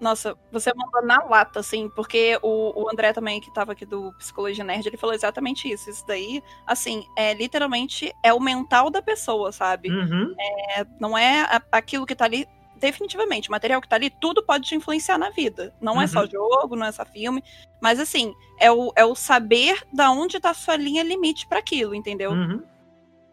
[0.00, 4.12] Nossa, você mandou na lata, assim, porque o, o André também, que tava aqui do
[4.16, 5.90] Psicologia Nerd, ele falou exatamente isso.
[5.90, 9.90] Isso daí, assim, é literalmente é o mental da pessoa, sabe?
[9.90, 10.32] Uhum.
[10.76, 12.46] É, não é a- aquilo que tá ali.
[12.78, 15.74] Definitivamente, o material que tá ali, tudo pode te influenciar na vida.
[15.80, 16.30] Não é só Uhum.
[16.30, 17.42] jogo, não é só filme.
[17.80, 21.58] Mas assim, é o, é o saber da onde tá a sua linha limite para
[21.58, 22.30] aquilo, entendeu?
[22.30, 22.62] Uhum.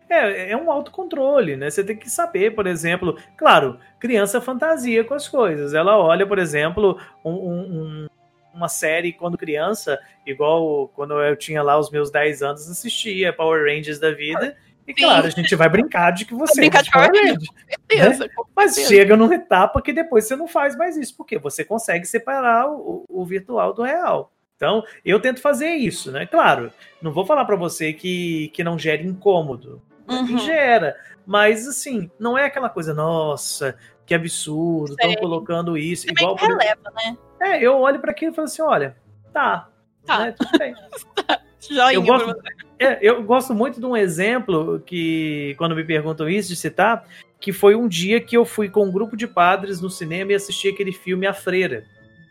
[0.10, 1.70] É, é um autocontrole, né?
[1.70, 5.74] Você tem que saber, por exemplo, claro, criança fantasia com as coisas.
[5.74, 8.08] Ela olha, por exemplo, um- um-
[8.54, 13.64] uma série quando criança, igual quando eu tinha lá os meus 10 anos, assistia Power
[13.66, 14.56] Rangers da vida.
[14.88, 15.04] E Sim.
[15.06, 17.38] claro, a gente vai brincar de que você brincar é de Power.
[17.68, 21.64] Certeza, com Mas chega numa etapa que depois você não faz mais isso, porque você
[21.64, 24.32] consegue separar o, o virtual do real.
[24.56, 26.26] Então, eu tento fazer isso, né?
[26.26, 26.72] Claro,
[27.02, 29.82] não vou falar pra você que, que não gere incômodo.
[30.08, 30.38] Uhum.
[30.38, 30.96] Gera,
[31.26, 36.06] mas assim, não é aquela coisa, nossa, que absurdo, estão colocando isso.
[36.06, 37.18] Também Igual, por releva, né?
[37.42, 38.96] é, eu olho pra aquilo e falo assim, olha,
[39.34, 39.68] tá,
[40.06, 40.20] Tá.
[40.20, 40.76] né, tudo bem.
[41.74, 42.36] Joinha Eu gosto,
[42.80, 47.06] é, eu gosto muito de um exemplo que, quando me perguntam isso, de citar,
[47.40, 50.36] que foi um dia que eu fui com um grupo de padres no cinema e
[50.36, 51.86] assisti aquele filme A Freira,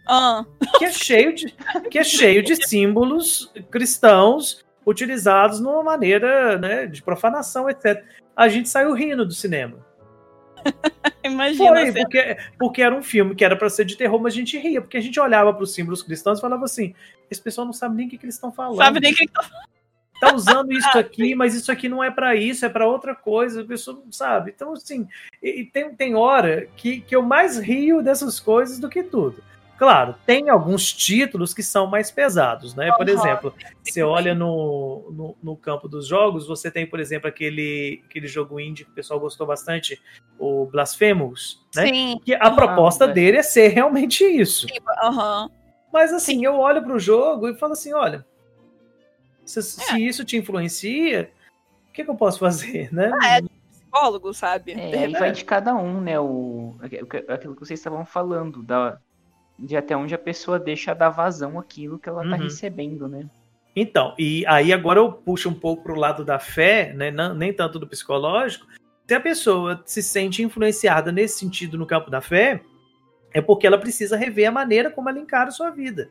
[0.07, 0.45] Ah,
[0.79, 1.55] que é cheio de,
[1.91, 8.05] que é cheio de símbolos cristãos utilizados numa maneira né, de profanação, etc.
[8.37, 9.79] A gente saiu rindo do cinema.
[11.25, 11.81] imagina.
[11.81, 14.59] Foi, porque, porque era um filme que era pra ser de terror, mas a gente
[14.59, 16.95] ria, porque a gente olhava para os símbolos cristãos e falava assim:
[17.31, 18.77] esse pessoal não sabe nem o que, que eles estão falando.
[18.79, 19.43] sabe nem quem tá
[20.21, 23.63] tá usando isso aqui, mas isso aqui não é pra isso, é pra outra coisa,
[23.63, 24.53] a pessoa não sabe.
[24.55, 25.07] Então, assim,
[25.43, 29.43] e, e tem, tem hora que, que eu mais rio dessas coisas do que tudo.
[29.77, 32.93] Claro, tem alguns títulos que são mais pesados, né?
[32.97, 38.03] Por exemplo, você olha no, no, no campo dos jogos, você tem, por exemplo, aquele,
[38.09, 40.01] aquele jogo indie que o pessoal gostou bastante,
[40.39, 41.87] o Blasphemous, né?
[41.89, 43.13] Sim, Que a proposta é.
[43.13, 44.67] dele é ser realmente isso.
[45.03, 45.51] aham.
[45.93, 48.25] Mas assim, eu olho pro jogo e falo assim, olha,
[49.45, 49.63] se, É.
[49.63, 51.31] se isso te influencia,
[51.89, 53.11] o que, que eu posso fazer, né?
[53.23, 54.73] Ah, é psicólogo, sabe?
[54.73, 56.19] É, aí vai de cada um, né?
[56.19, 56.77] O,
[57.29, 58.99] aquilo que vocês estavam falando, da,
[59.59, 62.43] de até onde a pessoa deixa dar vazão aquilo que ela tá Uhum.
[62.43, 63.27] recebendo, né?
[63.77, 67.11] Então, e aí agora eu puxo um pouco pro lado da fé, né?
[67.11, 68.67] não- nem tanto do psicológico.
[69.07, 72.63] Se a pessoa se sente influenciada nesse sentido no campo da fé,
[73.33, 76.09] é porque ela precisa rever a maneira como ela encara a sua vida.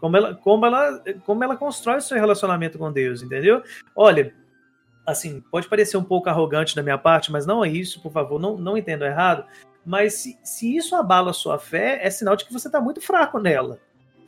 [0.00, 3.62] Como ela, como ela, como ela constrói o seu relacionamento com Deus, entendeu?
[3.94, 4.34] Olha,
[5.06, 8.40] assim, pode parecer um pouco arrogante da minha parte, mas não é isso, por favor,
[8.40, 9.44] não, não entendo errado.
[9.84, 13.00] Mas se, se isso abala a sua fé, é sinal de que você está muito
[13.00, 13.80] fraco nela.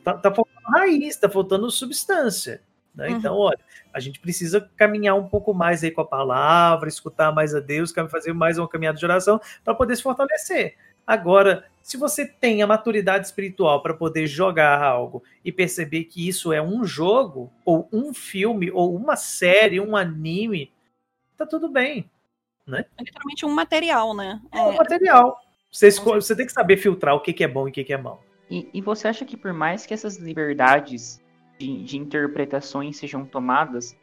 [0.03, 2.61] Tá, tá faltando raiz, tá faltando substância.
[2.93, 3.09] Né?
[3.09, 3.15] Uhum.
[3.15, 3.59] Então, olha,
[3.93, 7.93] a gente precisa caminhar um pouco mais aí com a palavra, escutar mais a Deus,
[8.09, 10.75] fazer mais uma caminhada de oração para poder se fortalecer.
[11.05, 16.51] Agora, se você tem a maturidade espiritual para poder jogar algo e perceber que isso
[16.51, 20.73] é um jogo, ou um filme, ou uma série, um anime,
[21.37, 22.09] tá tudo bem.
[22.67, 24.41] É literalmente um material, né?
[24.51, 25.39] É um material.
[25.75, 27.83] Você, escolhe- você tem que saber filtrar o que, que é bom e o que,
[27.83, 28.23] que é mal.
[28.49, 31.21] E, e você acha que por mais que essas liberdades
[31.59, 33.93] de, de interpretações sejam tomadas,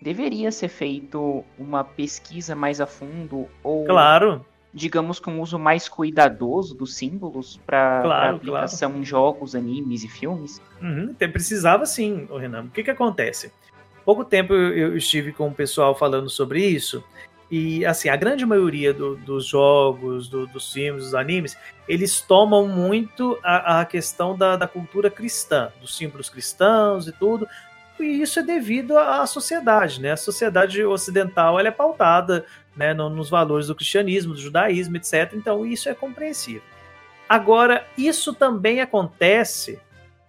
[0.00, 5.88] deveria ser feito uma pesquisa mais a fundo ou Claro, digamos com um uso mais
[5.88, 10.62] cuidadoso dos símbolos para Claro, aplicação em jogos, animes e filmes?
[10.80, 12.66] Uhum, precisava sim, Renan.
[12.66, 13.50] O que que acontece?
[14.04, 17.02] Pouco tempo eu estive com o pessoal falando sobre isso
[17.50, 22.66] e assim a grande maioria do- dos jogos, do- dos filmes, dos animes, eles tomam
[22.66, 27.46] muito a, a questão da, da cultura cristã, dos símbolos cristãos e tudo.
[28.00, 30.12] E isso é devido à sociedade, né?
[30.12, 35.32] A sociedade ocidental ela é pautada né, no- nos valores do cristianismo, do judaísmo, etc.
[35.34, 36.62] Então isso é compreensível.
[37.28, 39.78] Agora, isso também acontece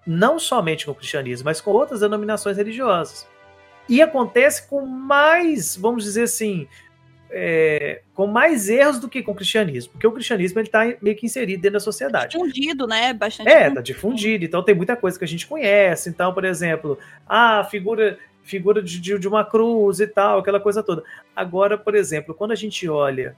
[0.05, 3.27] não somente com o cristianismo, mas com outras denominações religiosas.
[3.89, 6.67] E acontece com mais, vamos dizer assim,
[7.29, 11.15] é, com mais erros do que com o cristianismo, porque o cristianismo ele está meio
[11.15, 12.31] que inserido dentro da sociedade.
[12.31, 13.13] Difundido, né?
[13.13, 13.49] Bastante.
[13.49, 14.45] É, tá difundido.
[14.45, 16.09] Então tem muita coisa que a gente conhece.
[16.09, 21.03] Então, por exemplo, a figura figura de, de, uma cruz e tal, aquela coisa toda.
[21.35, 23.35] Agora, por exemplo, quando a gente olha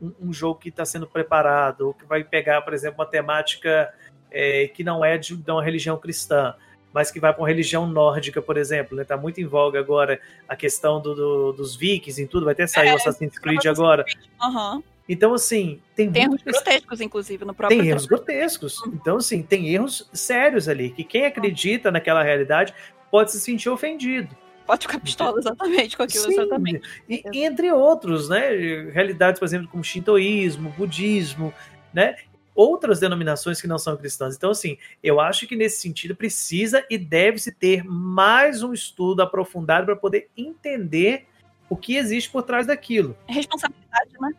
[0.00, 3.92] um, um jogo que está sendo preparado, que vai pegar, por exemplo, uma temática
[4.30, 6.54] é, que não é de, de uma religião cristã,
[6.92, 8.96] mas que vai para uma religião nórdica, por exemplo.
[8.96, 9.04] Né?
[9.04, 12.66] Tá muito em voga agora a questão do, do, dos vikings e tudo, vai até
[12.66, 14.04] sair É, o Assassin's Creed agora.
[14.40, 14.82] Aham.
[15.08, 17.78] Então, assim, tem, Tem erros muito grotescos, inclusive, no próprio.
[17.80, 18.78] tem erros grotescos.
[18.88, 22.74] Então, assim, tem erros sérios ali, que quem acredita naquela realidade
[23.10, 24.36] pode se sentir ofendido.
[24.66, 26.82] Pode ficar pistola exatamente com aquilo, Sim, exatamente.
[27.08, 28.50] E entre outros, né?
[28.92, 31.54] Realidades, por exemplo, como shintoísmo, budismo,
[31.90, 32.16] né?
[32.60, 34.34] Outras denominações que não são cristãs.
[34.34, 39.86] Então, assim, eu acho que nesse sentido precisa e deve-se ter mais um estudo aprofundado
[39.86, 41.26] para poder entender
[41.70, 43.16] o que existe por trás daquilo.
[43.28, 44.34] Responsabilidade, né?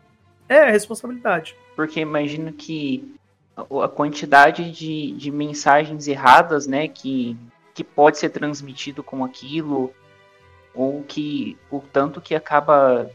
[0.49, 1.55] É a responsabilidade.
[1.77, 3.15] Porque imagino que
[3.55, 7.38] a a quantidade de, de mensagens erradas, né, que,
[7.73, 9.93] que pode ser transmitido com aquilo,
[10.75, 13.10] ou que o tanto que acaba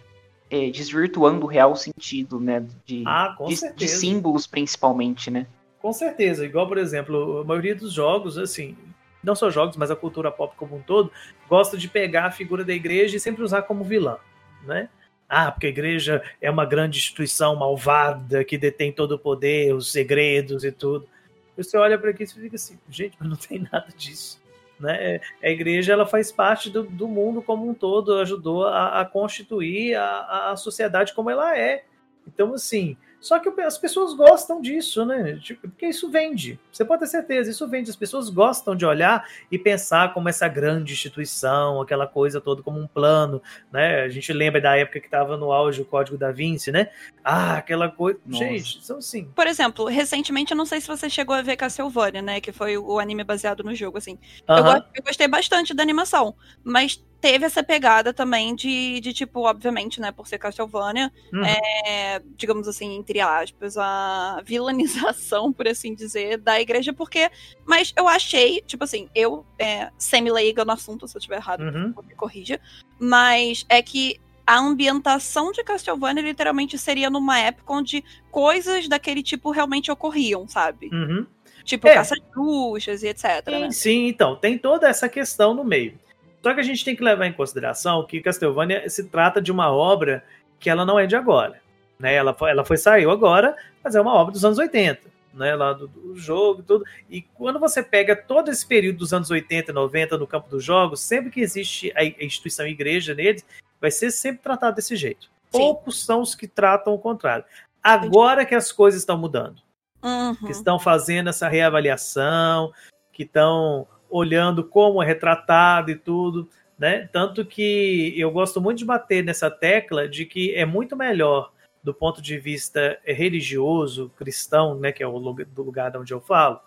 [0.50, 5.46] é, desvirtuando o real sentido, né, de, Ah, de, de símbolos principalmente, né.
[5.80, 8.76] Com certeza, igual por exemplo, a maioria dos jogos, assim,
[9.22, 11.10] não só jogos, mas a cultura pop como um todo,
[11.48, 14.16] gosta de pegar a figura da igreja e sempre usar como vilã,
[14.64, 14.88] né?
[15.28, 19.90] Ah, porque a igreja é uma grande instituição malvada que detém todo o poder, os
[19.90, 21.08] segredos e tudo.
[21.56, 24.40] Você olha para aqui e fica assim, gente, mas não tem nada disso.
[24.78, 25.20] Né?
[25.42, 29.94] A igreja ela faz parte do, do mundo como um todo, ajudou a, a constituir
[29.94, 31.84] a, a sociedade como ela é.
[32.26, 35.38] Então, assim, só que as pessoas gostam disso, né?
[35.42, 36.58] Tipo, porque isso vende.
[36.70, 37.88] Você pode ter certeza, isso vende.
[37.88, 42.78] As pessoas gostam de olhar e pensar como essa grande instituição, aquela coisa toda como
[42.78, 44.02] um plano, né?
[44.02, 46.90] A gente lembra da época que estava no auge o Código da Vinci, né?
[47.24, 48.18] Ah, aquela coisa.
[48.26, 48.44] Nossa.
[48.44, 49.24] Gente, são assim.
[49.34, 52.40] Por exemplo, recentemente, eu não sei se você chegou a ver Castlevania, né?
[52.42, 54.18] Que foi o anime baseado no jogo, assim.
[54.46, 54.80] Eu, Aham.
[54.80, 59.98] go- eu gostei bastante da animação, mas teve essa pegada também de, de tipo, obviamente,
[59.98, 61.42] né, por ser Castlevania, Uhum.
[61.42, 67.30] é, digamos assim, entre aspas, a vilanização, por assim dizer, da igreja, porque.
[67.64, 71.94] Mas eu achei, tipo assim, eu, é, semi-leiga no assunto, se eu estiver errado, Uhum.
[72.06, 72.60] me corrija,
[72.98, 79.50] mas é que a ambientação de Castlevania literalmente seria numa época onde coisas daquele tipo
[79.50, 80.90] realmente ocorriam, sabe?
[80.92, 81.26] Uhum.
[81.64, 81.94] Tipo, É.
[81.94, 83.70] caça de bruxas e etc, né?
[83.70, 85.98] Sim, sim, então, tem toda essa questão no meio.
[86.44, 89.72] Só que a gente tem que levar em consideração que Castlevania se trata de uma
[89.72, 90.22] obra
[90.60, 91.58] que ela não é de agora.
[91.98, 92.14] Né?
[92.14, 95.00] Ela, foi, ela foi saiu agora, mas é uma obra dos anos 80,
[95.32, 95.56] né?
[95.56, 96.84] Lá do, do jogo e tudo.
[97.08, 100.62] E quando você pega todo esse período dos anos 80 e 90 no campo dos
[100.62, 103.44] jogos, sempre que existe a, a instituição igreja neles,
[103.80, 105.30] vai ser sempre tratado desse jeito.
[105.50, 105.58] Sim.
[105.58, 107.44] Poucos são os que tratam o contrário.
[107.82, 109.64] Agora que as coisas estão mudando
[110.04, 110.34] Uhum.
[110.34, 112.70] que estão fazendo essa reavaliação,
[113.10, 116.48] que estão olhando como é retratado e tudo,
[116.78, 117.08] né?
[117.12, 121.50] Tanto que eu gosto muito de bater nessa tecla de que é muito melhor
[121.82, 126.14] do ponto de vista religioso, cristão, né, que é o lugar, do lugar de onde
[126.14, 126.60] eu falo,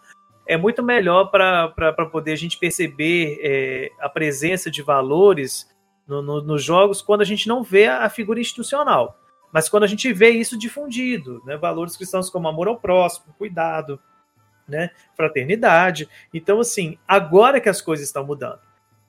[0.45, 5.69] é muito melhor para poder a gente perceber é, a presença de valores
[6.05, 9.17] no- no- nos jogos quando a gente não vê a figura institucional.
[9.53, 13.99] Mas quando a gente vê isso difundido, né, valores cristãos como amor ao próximo, cuidado,
[14.67, 16.07] né, fraternidade.
[16.33, 18.59] Então, assim, agora que as coisas estão mudando.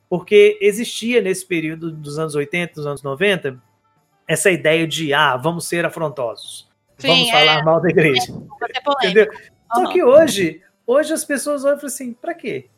[0.08, 3.60] Porque existia nesse período dos anos 80, dos anos 90,
[4.26, 6.68] essa ideia de, ah, vamos ser afrontosos.
[6.96, 7.32] Sim, vamos é.
[7.32, 8.26] falar mal da igreja.
[8.32, 8.82] Polêmica.
[9.04, 9.26] Entendeu?
[9.74, 9.92] Só Aham.
[9.92, 12.68] que hoje, hoje as pessoas olham e falam assim, pra quê?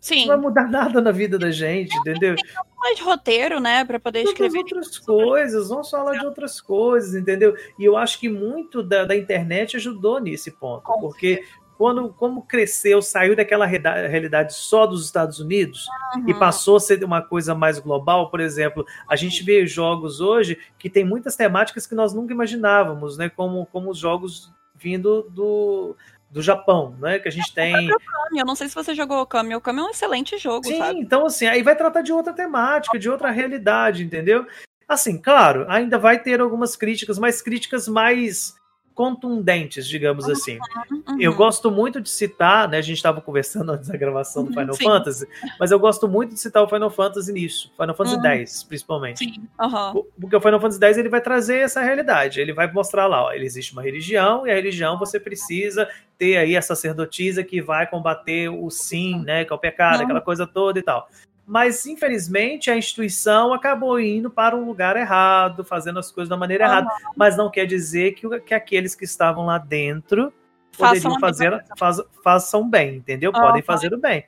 [0.00, 2.34] Sim, Não vai mudar nada na vida da gente, entendeu?
[2.78, 4.58] mais roteiro, né, pra poder outras escrever.
[4.60, 7.54] outras coisas, vamos falar de outras coisas, entendeu?
[7.78, 11.44] E eu acho que muito da, da internet ajudou nesse ponto, Com porque
[11.80, 15.88] quando como cresceu, saiu daquela realidade só dos Estados Unidos
[16.26, 16.38] e Uhum.
[16.38, 20.90] passou a ser uma coisa mais global, por exemplo, a gente vê jogos hoje que
[20.90, 23.30] tem muitas temáticas que nós nunca imaginávamos, né?
[23.30, 25.96] Como, como os jogos vindo do,
[26.30, 27.18] do Japão, né?
[27.18, 27.74] Que a gente tem.
[27.90, 29.54] Okami, Eu não sei se você jogou Okami.
[29.54, 31.00] Okami é um excelente jogo, Sim, sabe?
[31.00, 34.46] então assim, aí vai tratar de outra temática, de outra realidade, entendeu?
[34.86, 38.59] Assim, claro, ainda vai ter algumas críticas, mas críticas mais
[38.94, 40.58] contundentes, digamos assim.
[40.90, 41.16] Uhum.
[41.18, 42.78] Eu gosto muito de citar, né?
[42.78, 44.84] A gente estava conversando antes da gravação do Uhum, Final sim.
[44.84, 45.26] Fantasy,
[45.58, 48.24] mas eu gosto muito de citar o Final Fantasy nisso, Final Fantasy Uhum.
[48.26, 49.18] X, principalmente.
[49.18, 49.94] Sim, aham.
[50.20, 52.40] Porque o Final Fantasy X ele vai trazer essa realidade.
[52.40, 56.36] Ele vai mostrar lá, ó, ele existe uma religião e a religião você precisa ter
[56.36, 60.04] aí a sacerdotisa que vai combater o sim, né, que é o pecado, Uhum.
[60.04, 61.08] aquela coisa toda e tal.
[61.50, 66.62] Mas infelizmente a instituição acabou indo para um lugar errado, fazendo as coisas da maneira
[66.64, 66.88] errada.
[67.16, 70.32] Mas não quer dizer que, que aqueles que estavam lá dentro
[70.70, 73.32] Façam poderiam a fazer, faz- façam bem, entendeu?
[73.32, 74.24] Podem fazer o bem.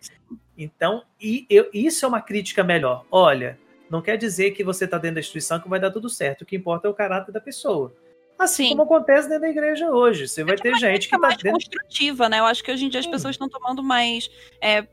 [0.59, 3.05] Então, e eu- isso é uma crítica melhor.
[3.09, 3.57] Olha,
[3.89, 6.43] não quer dizer que você está dentro da instituição que vai dar tudo certo.
[6.43, 7.95] O que importa é o caráter da pessoa.
[8.37, 8.69] Assim Sim.
[8.71, 10.27] como acontece dentro da igreja hoje.
[10.27, 11.53] Você vai ter gente que está mais dentro.
[11.53, 12.41] construtiva, né?
[12.41, 13.13] Eu acho que hoje em dia as Sim.
[13.13, 14.29] pessoas estão tomando mais
[14.61, 14.85] é,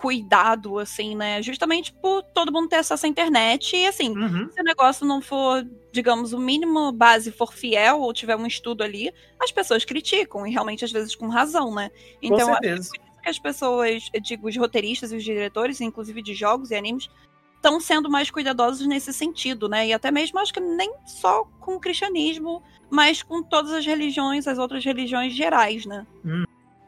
[0.00, 1.42] cuidado, assim, né?
[1.42, 4.50] Justamente por todo mundo ter acesso à internet e, assim, Uhum.
[4.50, 8.82] se o negócio não for, digamos, o mínimo base for fiel ou tiver um estudo
[8.82, 11.90] ali, as pessoas criticam e realmente às vezes com razão, né?
[12.22, 12.90] Então, com certeza.
[13.22, 17.10] que as pessoas, eu digo, os roteiristas e os diretores, inclusive de jogos e animes,
[17.56, 19.86] estão sendo mais cuidadosos nesse sentido, né?
[19.88, 24.48] E até mesmo acho que nem só com o cristianismo, mas com todas as religiões,
[24.48, 26.06] as outras religiões gerais, né?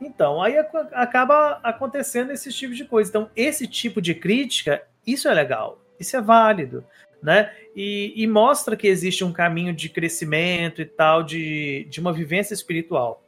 [0.07, 3.09] Então, aí ac- acaba acontecendo esse tipo de coisa.
[3.09, 6.85] Então, esse tipo de crítica, isso é legal, isso é válido,
[7.23, 7.53] né?
[7.75, 12.55] E, e mostra que existe um caminho de crescimento e tal, de, de uma vivência
[12.55, 13.23] espiritual.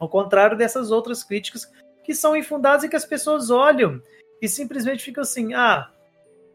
[0.00, 1.70] Ao contrário dessas outras críticas
[2.04, 4.00] que são infundadas e que as pessoas olham
[4.40, 5.90] e simplesmente ficam assim: ah,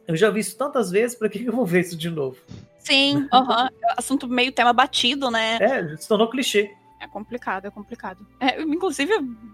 [0.07, 2.37] eu já vi isso tantas vezes, para que eu vou ver isso de novo?
[2.79, 3.69] Sim, aham.
[3.97, 5.57] assunto meio tema batido, né?
[5.61, 6.71] É, se tornou clichê.
[7.03, 8.25] É complicado, é complicado.
[8.39, 9.11] É, inclusive,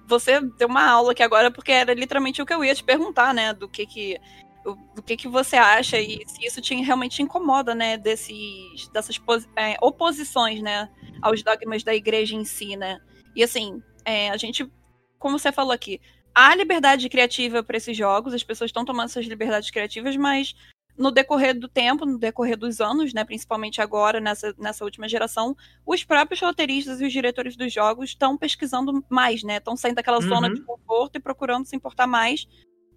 [0.07, 3.33] você deu uma aula aqui agora, porque era literalmente o que eu ia te perguntar,
[3.33, 3.53] né?
[3.53, 4.19] Do que que,
[4.63, 7.97] o- que, que você acha e se isso te, realmente te incomoda, né?
[7.97, 9.19] Desses, dessas
[9.55, 10.89] é, oposições, né?
[11.23, 12.99] Aos dogmas da igreja em si, né?
[13.35, 14.71] E assim, é, a gente,
[15.17, 15.99] como você falou aqui,
[16.33, 20.53] há liberdade criativa para esses jogos, as pessoas estão tomando essas liberdades criativas, mas
[20.99, 25.55] no decorrer do tempo, no decorrer dos anos, né, principalmente agora, nessa, nessa última geração,
[25.85, 29.57] os próprios roteiristas e os diretores dos jogos estão pesquisando mais, né?
[29.57, 30.53] Estão saindo daquela zona Uhum.
[30.55, 32.45] de conforto e procurando se importar mais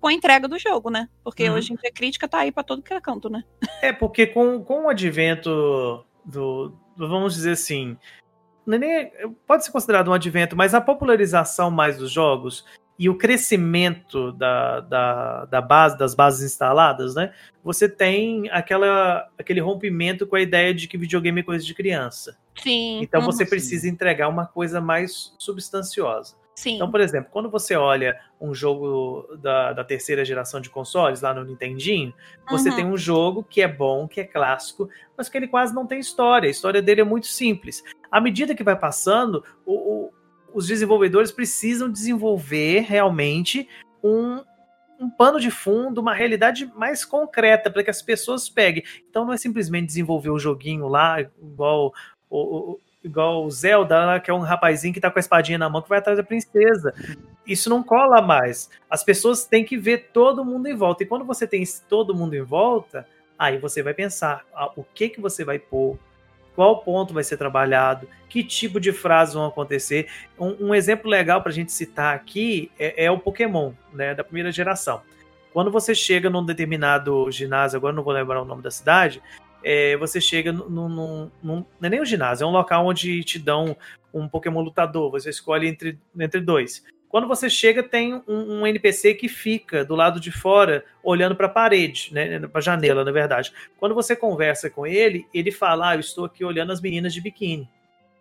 [0.01, 1.09] com a entrega do jogo, né?
[1.23, 1.55] Porque Uhum.
[1.55, 3.45] hoje em dia a crítica tá aí pra todo que é canto, né?
[3.81, 5.49] É, porque com, com o advento
[6.25, 7.97] do, do- Vamos dizer assim.
[8.69, 9.13] é nem-
[9.47, 12.65] pode ser considerado um advento, mas a popularização mais dos jogos
[12.99, 17.33] e o crescimento da, da, da base, das bases instaladas, né?
[17.65, 22.37] Você tem aquela, aquele rompimento com a ideia de que videogame é coisa de criança.
[22.63, 23.01] Sim.
[23.03, 26.37] Então uhum, você precisa entregar uma coisa mais substanciosa.
[26.55, 26.75] Sim.
[26.77, 31.33] Então, por exemplo, quando você olha um jogo da, da terceira geração de consoles, lá
[31.33, 32.13] no Nintendinho,
[32.51, 32.77] você Uhum.
[32.77, 35.99] tem um jogo que é bom, que é clássico, mas que ele quase não tem
[35.99, 36.47] história.
[36.47, 37.83] A história dele é muito simples.
[38.11, 39.73] À medida que vai passando, o-
[40.09, 40.13] o-
[40.55, 43.69] os desenvolvedores precisam desenvolver realmente
[44.03, 44.43] um,
[44.99, 48.85] um pano de fundo, uma realidade mais concreta para que as pessoas peguem.
[49.09, 51.93] Então não é simplesmente desenvolver o joguinho lá, igual
[52.31, 55.83] o, igual o Zelda, que é um rapazinho que tá com a espadinha na mão
[55.83, 56.95] que vai atrás da princesa.
[57.47, 58.71] Isso não cola mais.
[58.89, 61.03] As pessoas têm que ver todo mundo em volta.
[61.03, 63.07] E quando você tem todo mundo em volta,
[63.39, 65.99] aí você vai pensar ah, o que que você vai pôr,
[66.55, 70.09] qual ponto vai ser trabalhado, que tipo de frases vão acontecer.
[70.39, 74.25] Um, um exemplo legal para a gente citar aqui é, é o Pokémon, né, da
[74.25, 75.03] primeira geração.
[75.53, 79.23] Quando você chega num determinado ginásio, agora não vou lembrar o nome da cidade,
[79.63, 83.23] é, você chega num, num- num- Não é nem um ginásio, é um local onde
[83.23, 83.77] te dão
[84.13, 86.85] um Pokémon lutador, você escolhe entre, entre dois.
[87.13, 91.47] Quando você chega, tem um, um NPC que fica do lado de fora, olhando para
[91.47, 93.53] a parede, né, para a janela, na verdade.
[93.79, 97.21] Quando você conversa com ele, ele fala: ah, eu estou aqui olhando as meninas de
[97.21, 97.69] biquíni.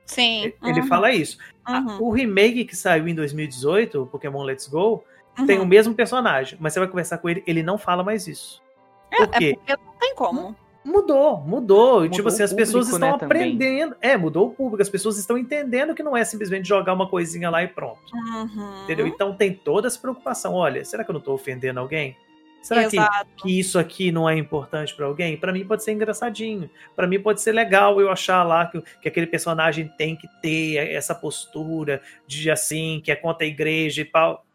[0.06, 0.52] Sim.
[0.62, 1.38] Ele uhum, fala isso.
[1.70, 5.06] Uhum, O remake que saiu em 2018, o Pokémon Let's Go,
[5.40, 5.46] uhum.
[5.46, 8.62] tem o mesmo personagem, mas você vai conversar com ele, ele não fala mais isso.
[9.10, 9.56] Por É quê?
[9.58, 10.54] porque não tem como.
[10.84, 12.02] Mudou, mudou.
[12.02, 13.54] Mudou tipo assim, as pessoas público, estão né, também.
[13.54, 13.96] aprendendo.
[14.02, 14.82] É, mudou o público.
[14.82, 18.02] As pessoas estão entendendo que não é simplesmente jogar uma coisinha lá e pronto.
[18.14, 18.84] Uhum.
[18.84, 19.06] Entendeu?
[19.06, 20.54] Então tem toda essa preocupação.
[20.54, 22.18] Olha, será que eu não tô ofendendo alguém?
[22.62, 22.98] Será que,
[23.38, 25.36] que isso aqui não é importante pra alguém?
[25.36, 26.70] Pra mim pode ser engraçadinho.
[26.96, 30.76] Pra mim pode ser legal eu achar lá que, que aquele personagem tem que ter
[30.94, 34.46] essa postura de assim, que é contra a igreja e tal.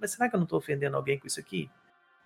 [0.00, 1.70] Mas será que eu não tô ofendendo alguém com isso aqui?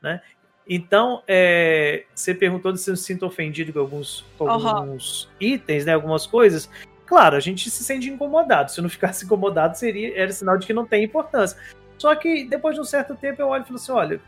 [0.01, 0.21] Né?
[0.67, 4.77] Então, é, você perguntou se eu me sinto ofendido com alguns, com Aham.
[4.77, 5.93] alguns itens, né?
[5.93, 6.71] Algumas coisas.
[7.07, 8.71] Claro, a gente se sente incomodado.
[8.71, 11.59] Se não ficasse incomodado, seria era sinal de que não tem importância.
[11.99, 14.21] Só que depois de um certo tempo eu olho e falo assim: olha,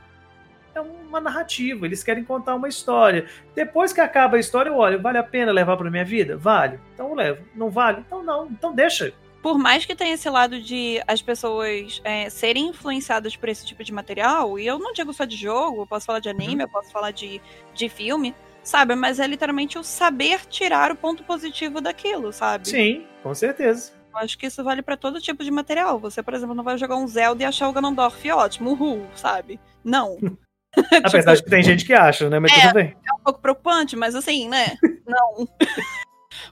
[0.75, 3.27] é uma narrativa, eles querem contar uma história.
[3.55, 6.37] Depois que acaba a história, eu olho, vale a pena levar para minha vida?
[6.37, 6.79] Vale.
[6.93, 7.45] Então eu levo.
[7.55, 8.03] Não vale?
[8.07, 8.47] Então não.
[8.47, 9.13] Então deixa.
[9.47, 13.85] Por mais que tenha esse lado de as pessoas é, serem influenciadas por esse tipo
[13.85, 16.69] de material, e eu não digo só de jogo, eu posso falar de anime, eu
[16.69, 17.41] posso falar de,
[17.73, 18.35] de filme,
[18.65, 18.97] sabe?
[18.97, 22.69] Mas é literalmente o saber tirar o ponto positivo daquilo, sabe?
[22.69, 23.93] Sim, com certeza.
[24.13, 26.01] Eu acho que isso vale pra todo tipo de material.
[26.01, 29.61] Você, por exemplo, não vai jogar um Zelda e achar o Ganondorf ótimo, uhul, sabe?
[29.85, 30.19] Não.
[31.05, 32.41] Apesar de que tem gente que acha, né?
[32.41, 32.63] Mas É.
[32.63, 32.97] tudo bem.
[33.09, 34.77] É um pouco preocupante, mas assim, né?
[35.07, 35.49] Não.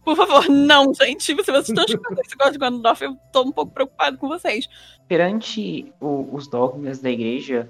[0.05, 1.23] Por favor, não, gente.
[1.23, 4.69] Se vocês estão escutando esse de Ganondorf, eu tô um pouco preocupado com vocês.
[5.09, 7.69] Perante o- os dogmas da igreja,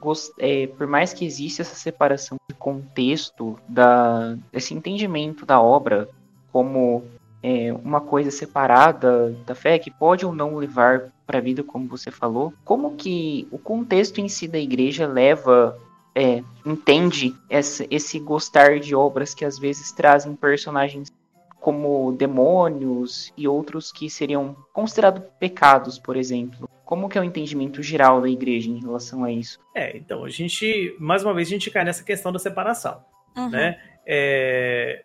[0.00, 6.08] gos- é, por mais que exista essa separação de contexto, da, esse entendimento da obra
[6.52, 7.04] como
[7.42, 11.86] é, uma coisa separada da fé, que pode ou não levar para a vida, como
[11.86, 15.78] você falou, como que o contexto em si da igreja leva,
[16.16, 21.12] é, entende esse gostar de obras que às vezes trazem personagens
[21.60, 26.68] como demônios e outros que seriam considerados pecados, por exemplo.
[26.84, 29.58] Como que é o entendimento geral da igreja em relação a isso?
[29.74, 33.02] É, então, a gente, mais uma vez, a gente cai nessa questão da separação.
[33.36, 33.50] Uhum.
[33.50, 33.78] né?
[34.06, 35.04] É,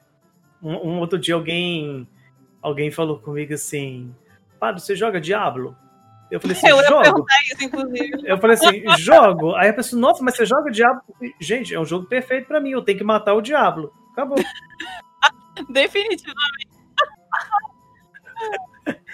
[0.62, 2.08] um, um outro dia alguém
[2.62, 4.16] alguém falou comigo assim,
[4.60, 5.76] Padre, você joga Diablo?
[6.32, 7.26] Eu falei assim, Eu jogo.
[7.52, 8.12] isso, inclusive.
[8.26, 9.54] Eu falei assim, jogo.
[9.56, 11.04] Aí a pessoa, nossa, mas você joga Diablo?
[11.40, 12.72] Gente, é um jogo perfeito pra mim.
[12.72, 13.94] Eu tenho que matar o Diablo.
[14.14, 14.38] Acabou.
[15.70, 16.74] Definitivamente.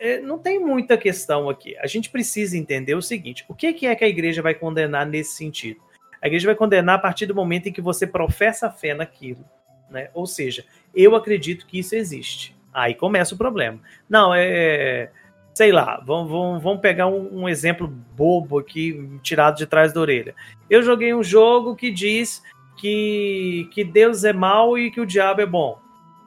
[0.00, 1.76] É, não tem muita questão aqui.
[1.78, 5.32] A gente precisa entender o seguinte: o que é que a igreja vai condenar nesse
[5.32, 5.80] sentido?
[6.22, 9.44] A igreja vai condenar a partir do momento em que você professa a fé naquilo.
[9.90, 10.10] Né?
[10.14, 10.64] Ou seja,
[10.94, 12.56] eu acredito que isso existe.
[12.72, 13.80] Aí começa o problema.
[14.08, 15.10] Não, é.
[15.54, 20.00] Sei lá, vamos, vamos, vamos pegar um, um exemplo bobo aqui, tirado de trás da
[20.00, 20.32] orelha.
[20.70, 22.44] Eu joguei um jogo que diz
[22.78, 25.78] que, que Deus é mau e que o diabo é bom.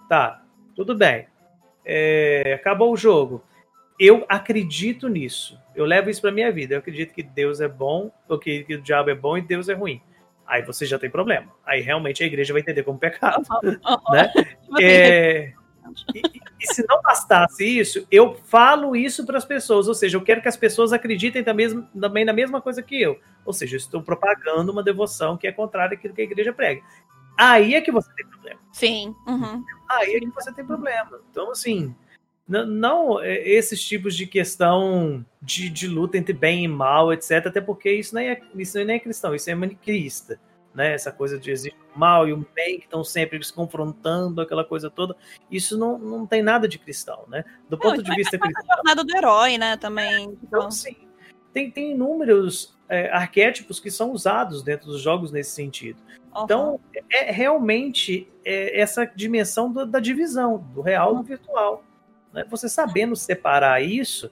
[0.10, 0.43] Tá,
[0.76, 1.28] tudo bem.
[1.86, 3.43] É, acabou o jogo
[4.02, 5.62] eu acredito nisso.
[5.76, 6.74] Eu levo isso pra minha vida.
[6.74, 9.70] Eu acredito que Deus é bom, ou que, que o diabo é bom e Deus
[9.70, 10.02] é ruim.
[10.47, 11.52] Aí você já tem problema.
[11.64, 13.43] Aí realmente a igreja vai entender como pecado.
[14.10, 14.32] Né?
[14.82, 15.54] É,
[16.16, 19.88] e, e- se não bastasse isso, eu falo isso para as pessoas.
[19.88, 23.20] Ou seja, eu quero que as pessoas acreditem também, também na mesma coisa que eu.
[23.45, 26.82] Ou seja, eu estou propagando uma devoção que é contrária àquilo que a igreja prega.
[27.38, 28.59] Aí é que você tem problema.
[28.72, 29.16] Sim.
[29.28, 29.64] uhum.
[29.89, 31.20] Aí é que você tem problema.
[31.32, 31.95] Então, assim,
[32.47, 37.47] não é, esses tipos de questão de, de luta entre bem e mal, etc.
[37.47, 40.39] Até porque isso nem é, isso nem é cristão, isso é maniqueísta.
[40.74, 40.93] Né?
[40.93, 44.63] Essa coisa de existe o mal e o bem que estão sempre se confrontando, aquela
[44.63, 45.15] coisa toda.
[45.49, 47.43] Isso não, não tem nada de cristão, né?
[47.69, 48.76] Do ponto isso de é vista cristão.
[48.76, 50.38] jornada do herói, né, também.
[50.41, 50.95] Então, sim,
[51.53, 55.99] tem, tem inúmeros é, arquétipos que são usados dentro dos jogos nesse sentido.
[56.34, 56.43] Uhum.
[56.45, 56.80] Então,
[57.11, 61.84] é realmente é, essa dimensão do- da divisão, do real do virtual.
[62.32, 62.45] né?
[62.49, 64.32] Você sabendo separar isso,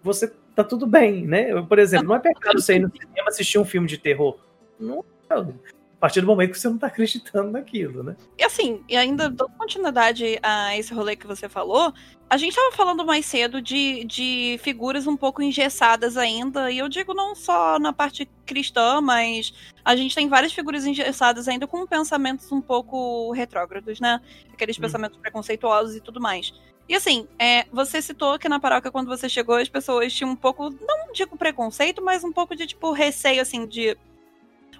[0.00, 1.60] você tá tudo bem, né?
[1.62, 4.38] Por exemplo, não é pecado você ir no cinema assistir um filme de terror.
[4.78, 5.13] Não é.
[5.30, 8.14] A partir do momento que você não tá acreditando naquilo, né?
[8.38, 11.94] E assim, e ainda dando continuidade a esse rolê que você falou,
[12.28, 16.88] a gente tava falando mais cedo de, de figuras um pouco engessadas ainda, e eu
[16.90, 21.86] digo não só na parte cristã, mas a gente tem várias figuras engessadas ainda com
[21.86, 24.20] pensamentos um pouco retrógrados, né?
[24.52, 24.82] Aqueles Hum.
[24.82, 26.52] pensamentos preconceituosos e tudo mais.
[26.86, 30.36] E assim, é, você citou que na paróquia, quando você chegou, as pessoas tinham um
[30.36, 33.96] pouco, não digo preconceito, mas um pouco de, tipo, receio, assim, de.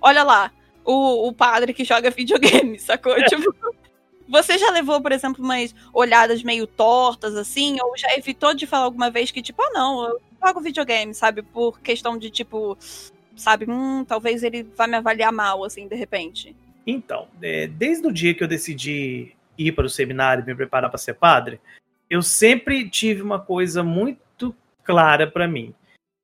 [0.00, 0.52] Olha lá,
[0.84, 3.14] o, o padre que joga videogame, sacou?
[3.24, 3.54] Tipo,
[4.28, 8.84] você já levou, por exemplo, umas olhadas meio tortas, assim, ou já evitou de falar
[8.84, 11.42] alguma vez que, tipo, ah, não, eu jogo videogame, sabe?
[11.42, 12.76] Por questão de, tipo,
[13.36, 16.56] sabe, hum, talvez ele vá me avaliar mal, assim, de repente.
[16.86, 20.90] Então, é, desde o dia que eu decidi ir para o seminário e me preparar
[20.90, 21.60] para ser padre,
[22.08, 25.74] eu sempre tive uma coisa muito clara para mim.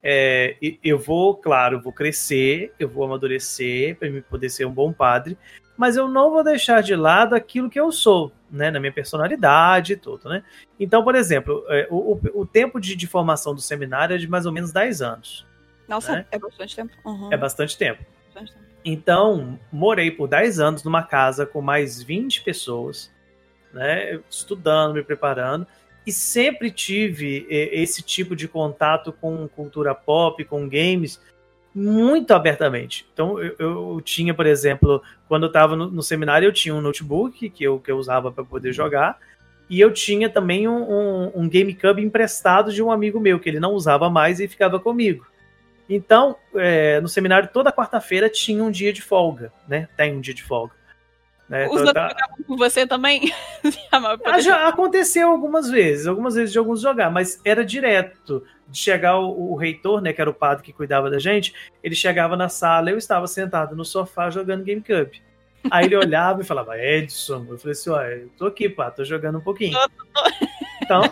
[0.02, 4.92] É, eu vou, claro, vou crescer, eu vou amadurecer para me poder ser um bom
[4.92, 5.36] padre,
[5.76, 9.92] mas eu não vou deixar de lado aquilo que eu sou, né, na minha personalidade
[9.92, 10.42] e tudo, né?
[10.78, 14.26] Então, por exemplo, é, o, o- o tempo de, de formação do seminário é de
[14.28, 15.46] mais ou menos 10 anos.
[15.86, 16.26] Nossa, Né?
[16.30, 16.92] é bastante tempo.
[17.04, 18.02] Uhum, É bastante tempo.
[18.28, 18.64] bastante tempo.
[18.84, 23.12] Então, morei por 10 anos numa casa com mais 20 pessoas,
[23.72, 25.66] né, estudando, me preparando,
[26.06, 31.20] e sempre tive esse tipo de contato com cultura pop, com games,
[31.74, 33.06] muito abertamente.
[33.12, 36.80] Então, eu, eu tinha, por exemplo, quando eu estava no, no seminário, eu tinha um
[36.80, 39.18] notebook que eu, que eu usava para poder jogar,
[39.68, 43.60] e eu tinha também um, um, um GameCube emprestado de um amigo meu, que ele
[43.60, 45.24] não usava mais e ficava comigo.
[45.88, 49.88] Então, é, no seminário, toda quarta-feira tinha um dia de folga, né?
[49.96, 50.72] Tem um dia de folga.
[51.50, 51.66] Né?
[51.66, 53.32] Os Então, outros tá- jogavam com você também?
[54.24, 58.42] Ah, já aconteceu algumas vezes, algumas vezes de alguns jogar, mas era direto.
[58.68, 61.96] De chegar o, o reitor, né, que era o padre que cuidava da gente, ele
[61.96, 65.20] chegava na sala, eu estava sentado no sofá jogando GameCube.
[65.68, 69.04] Aí ele olhava e falava, Edson, eu falei assim, ó, eu tô aqui, pá, tô
[69.04, 69.76] jogando um pouquinho.
[70.82, 71.02] Então,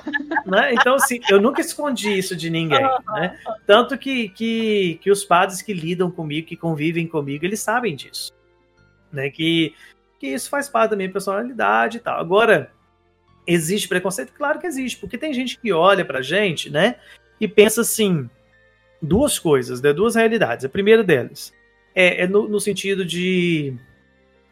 [0.47, 0.73] né?
[0.73, 2.81] então, assim, eu nunca escondi isso de ninguém,
[3.15, 3.39] né?
[3.67, 8.33] Tanto que, que, que os padres que lidam comigo, que convivem comigo, eles sabem disso,
[9.13, 9.29] né?
[9.31, 9.75] Que,
[10.19, 12.19] que isso faz parte da minha personalidade e tal.
[12.19, 12.71] Agora,
[13.47, 14.33] existe preconceito?
[14.33, 16.97] Claro que existe, porque tem gente que olha pra gente, né?
[17.41, 18.29] E pensa assim,
[19.01, 19.93] duas coisas, né?
[19.93, 20.65] duas realidades.
[20.65, 21.53] A primeira delas
[21.95, 23.75] é, é no, no sentido de,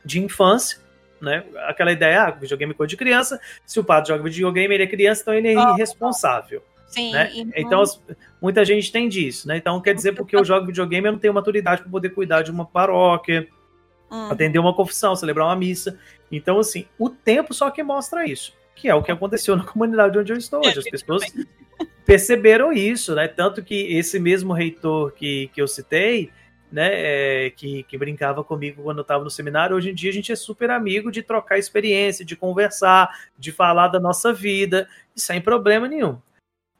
[0.05, 0.79] de infância,
[1.21, 1.45] né?
[1.67, 4.87] Aquela ideia, ah, videogame é coisa de criança, se o padre joga videogame, ele é
[4.87, 6.63] criança, então ele é irresponsável.
[6.87, 7.13] Sim.
[7.13, 7.31] Né?
[7.57, 8.01] Então, as-
[8.41, 9.57] muita gente tem disso, né?
[9.57, 12.51] Então, quer dizer, porque eu jogo videogame, eu não tenho maturidade para poder cuidar de
[12.51, 13.49] uma paróquia,
[14.11, 15.99] Atender uma confissão, celebrar uma missa.
[16.31, 20.19] Então, assim, o tempo só que mostra isso, que é o que aconteceu na comunidade
[20.19, 20.79] onde eu estou hoje.
[20.79, 21.23] As pessoas
[22.05, 23.27] perceberam isso, né?
[23.29, 26.31] Tanto que esse mesmo reitor que, que eu citei,
[26.71, 26.91] né,
[27.47, 30.33] é, que, que brincava comigo quando eu estava no seminário, hoje em dia a gente
[30.33, 35.89] é super amigo de trocar experiência, de conversar, de falar da nossa vida, sem problema
[35.89, 36.19] nenhum.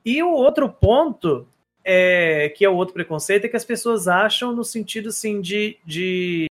[0.05, 1.49] E o outro ponto,
[1.85, 5.79] é, que é o outro preconceito, é que as pessoas acham no sentido assim de.
[5.85, 6.47] de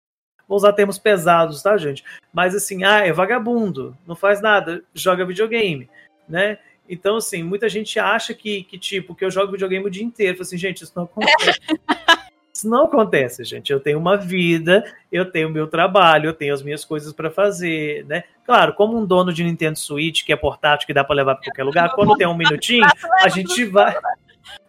[0.51, 2.03] vou usar termos pesados, tá, gente?
[2.33, 5.89] Mas assim, ah, é vagabundo, não faz nada, joga videogame,
[6.29, 6.59] né?
[6.89, 10.33] Então, assim, muita gente acha que, que tipo, que eu jogo videogame o dia inteiro.
[10.33, 11.61] Eu falo assim, gente, isso não acontece.
[12.53, 13.73] Isso não acontece, gente.
[13.73, 18.05] Eu tenho uma vida, eu tenho meu trabalho, eu tenho as minhas coisas para fazer,
[18.07, 18.25] né?
[18.45, 21.45] Claro, como um dono de Nintendo Switch, que é portátil, que dá para levar para
[21.45, 22.85] qualquer lugar, quando tem um minutinho,
[23.23, 23.97] a gente vai.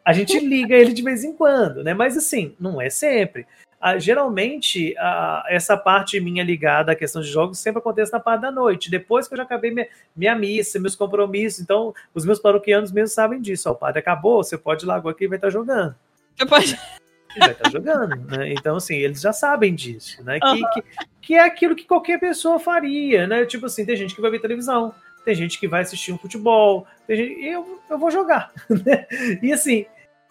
[0.06, 1.94] A gente liga ele de vez em quando, né?
[1.94, 3.48] Mas assim, não é sempre.
[3.82, 8.42] Ah, geralmente, ah, essa parte minha ligada à questão de jogos sempre acontece na parte
[8.42, 11.62] da noite, depois que eu já acabei minha, minha missa, meus compromissos.
[11.62, 13.68] Então, os meus paroquianos mesmo sabem disso.
[13.70, 15.96] Ó, o padre acabou, você pode ir lá agora que vai estar jogando.
[16.38, 16.78] Depois...
[17.36, 18.52] Ele vai estar jogando, né?
[18.52, 20.38] Então, assim, eles já sabem disso, né?
[20.40, 20.84] Que, que,
[21.22, 23.46] que é aquilo que qualquer pessoa faria, né?
[23.46, 26.86] Tipo assim, tem gente que vai ver televisão, tem gente que vai assistir um futebol,
[27.08, 27.46] tem gente...
[27.46, 28.52] eu, eu vou jogar,
[28.86, 29.08] né?
[29.42, 29.86] E assim,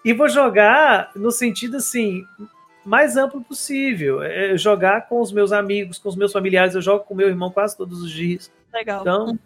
[0.04, 2.24] e vou jogar no sentido assim
[2.90, 7.04] mais amplo possível, é jogar com os meus amigos, com os meus familiares, eu jogo
[7.04, 8.50] com meu irmão quase todos os dias.
[8.74, 9.02] Legal.
[9.02, 9.38] Então,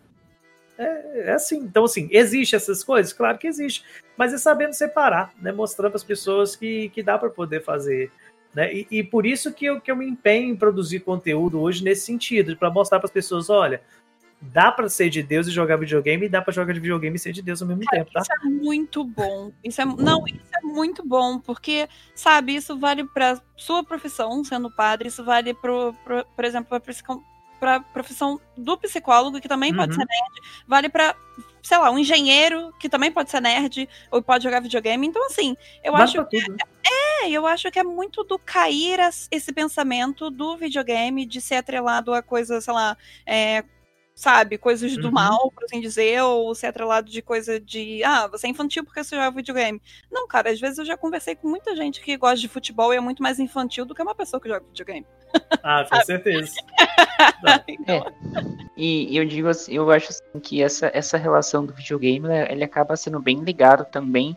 [0.79, 1.59] é, é assim.
[1.59, 3.13] Então, assim, existe essas coisas?
[3.13, 3.85] Claro que existe.
[4.17, 5.53] Mas é sabendo separar, né?
[5.53, 8.11] Mostrando para as pessoas que, que dá para poder fazer.
[8.55, 8.73] Né?
[8.73, 12.07] E, e por isso que eu, que eu me empenho em produzir conteúdo hoje nesse
[12.07, 13.83] sentido, para mostrar para as pessoas, olha,
[14.53, 17.19] dá para ser de Deus e jogar videogame, e dá para jogar de videogame e
[17.19, 18.21] ser de Deus ao mesmo tempo, tá?
[18.21, 19.53] Isso é muito bom.
[19.63, 24.71] Isso é, não, isso é muito bom, porque, sabe, isso vale para sua profissão, sendo
[24.71, 26.69] padre, isso vale, pro, pro, por exemplo,
[27.61, 30.01] para a profissão do psicólogo, que também pode Uhum.
[30.01, 31.17] ser nerd, vale para,
[31.63, 35.07] sei lá, um engenheiro, que também pode ser nerd, ou pode jogar videogame.
[35.07, 36.57] Então, assim, eu acho pra tudo.
[37.23, 38.99] é, eu acho que é muito do cair
[39.31, 43.65] esse pensamento do videogame de ser atrelado a coisas, sei lá, é,
[44.15, 45.13] sabe, coisas do Uhum.
[45.15, 49.03] mal, por assim dizer, ou ser atrelado de coisa de, ah, você é infantil porque
[49.03, 49.81] você joga videogame.
[50.11, 52.97] Não, cara, às vezes eu já conversei com muita gente que gosta de futebol e
[52.97, 55.07] é muito mais infantil do que uma pessoa que joga videogame.
[55.63, 56.55] Ah, com certeza.
[57.69, 58.03] Então,
[58.77, 62.51] E e eu digo assim, eu acho assim, que essa, essa relação do videogame, né,
[62.51, 64.37] ele acaba sendo bem ligado também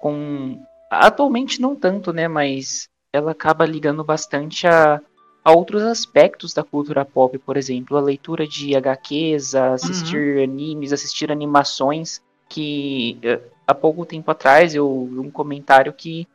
[0.00, 0.60] com.
[0.90, 2.28] Atualmente não tanto, né?
[2.28, 5.00] Mas ela acaba ligando bastante a,
[5.44, 11.30] a outros aspectos da cultura pop, por exemplo, a leitura de HQs, assistir animes, assistir
[11.30, 16.26] animações, que eh, há pouco tempo atrás eu vi um comentário que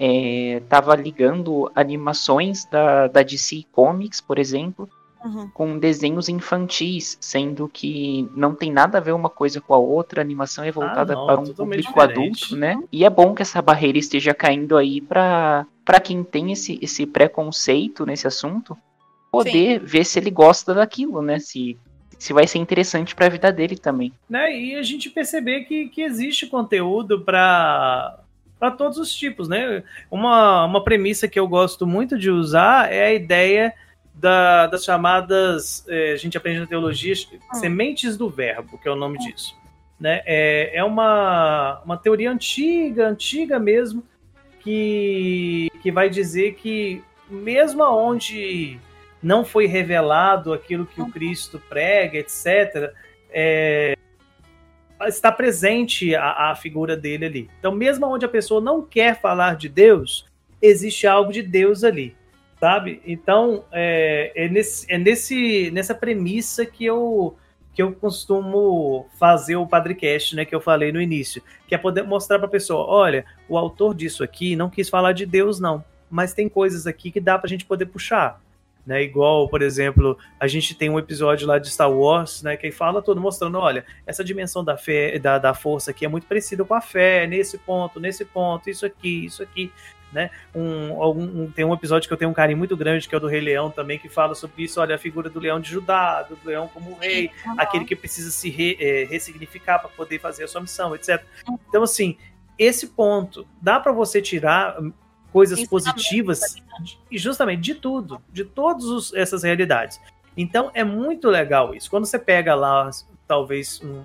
[0.00, 4.88] eh, tava ligando animações da, da DC Comics, por exemplo,
[5.24, 5.48] uhum.
[5.54, 10.20] com desenhos infantis, sendo que não tem nada a ver uma coisa com a outra,
[10.20, 12.12] a animação é voltada Ah, não, para um público diferente.
[12.44, 12.76] adulto, né?
[12.92, 17.06] E é bom que essa barreira esteja caindo aí para para quem tem esse, esse
[17.06, 18.76] preconceito nesse assunto,
[19.32, 21.38] poder ver se ele gosta daquilo, né?
[21.38, 21.78] Se,
[22.18, 24.12] se vai ser interessante para a vida dele também.
[24.28, 24.54] né?
[24.54, 28.18] E a gente perceber que, que existe conteúdo para
[28.58, 29.82] para todos os tipos, né?
[30.10, 33.72] Uma, uma premissa que eu gosto muito de usar é a ideia
[34.18, 37.14] da- das chamadas, eh, a gente aprende na teologia,
[37.54, 39.56] sementes do verbo, que é o nome disso.
[39.98, 40.22] Né?
[40.26, 44.02] É, é uma, uma teoria antiga, antiga mesmo,
[44.60, 48.78] que, que vai dizer que mesmo onde
[49.22, 52.92] não foi revelado aquilo que o Cristo prega, etc.,
[53.30, 53.96] é,
[55.06, 57.50] está presente a, a figura dele ali.
[57.58, 60.26] Então, mesmo onde a pessoa não quer falar de Deus,
[60.60, 62.16] existe algo de Deus ali,
[62.60, 63.00] sabe?
[63.06, 67.36] Então, é, é, nesse, é nesse, nessa premissa que eu
[67.74, 72.02] que eu costumo fazer o Padrecast, né, que eu falei no início, que é poder
[72.02, 75.84] mostrar para a pessoa, olha, o autor disso aqui não quis falar de Deus não,
[76.10, 78.42] mas tem coisas aqui que dá para a gente poder puxar,
[78.84, 79.02] né?
[79.02, 82.56] Igual, por exemplo, a gente tem um episódio lá de Star Wars, né?
[82.56, 86.26] Que fala todo mostrando, olha, essa dimensão da fé, da, da força aqui é muito
[86.26, 89.70] parecida com a fé, nesse ponto, nesse ponto, isso aqui, isso aqui.
[90.12, 90.30] Né?
[90.54, 93.20] Um, um, tem um episódio que eu tenho um carinho muito grande, que é o
[93.20, 94.80] do Rei Leão também, que fala sobre isso.
[94.80, 97.54] Olha, a figura do leão de Judá, do leão como rei, uhum.
[97.58, 101.22] aquele que precisa se re, é, ressignificar para poder fazer a sua missão, etc.
[101.46, 101.58] Uhum.
[101.68, 102.16] Então, assim,
[102.58, 104.78] esse ponto dá para você tirar
[105.32, 106.56] coisas positivas
[107.10, 110.00] e justamente de tudo, de todas essas realidades.
[110.36, 111.90] Então é muito legal isso.
[111.90, 112.90] Quando você pega lá,
[113.26, 114.04] talvez um,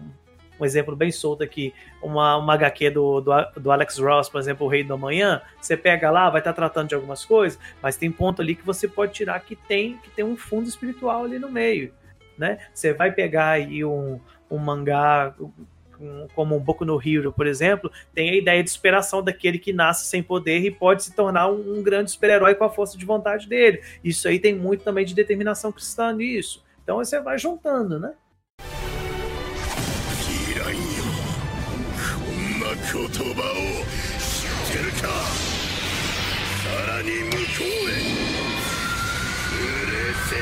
[0.59, 4.65] um exemplo bem solto aqui, uma, uma HQ do, do, do, Alex Ross, por exemplo,
[4.65, 8.11] O Rei do Amanhã, você pega lá, vai estar tratando de algumas coisas, mas tem
[8.11, 11.49] ponto ali que você pode tirar que tem, que tem um fundo espiritual ali no
[11.49, 11.93] meio.
[12.37, 12.59] Né?
[12.73, 15.33] Você vai pegar aí um, um mangá
[16.33, 20.05] como um Boku no Hero, por exemplo, tem a ideia de superação daquele que nasce
[20.05, 23.47] sem poder e pode se tornar um, um grande super-herói com a força de vontade
[23.47, 23.81] dele.
[24.03, 26.63] Isso aí tem muito também de determinação cristã nisso.
[26.83, 28.13] Então você vai juntando, né?
[36.68, 37.96] さらに向こうへう
[39.86, 40.38] るせえ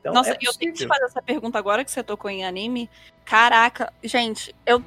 [0.00, 2.90] Então, Nossa, é eu tenho que fazer essa pergunta agora que você tocou em anime.
[3.24, 4.82] Caraca, gente, eu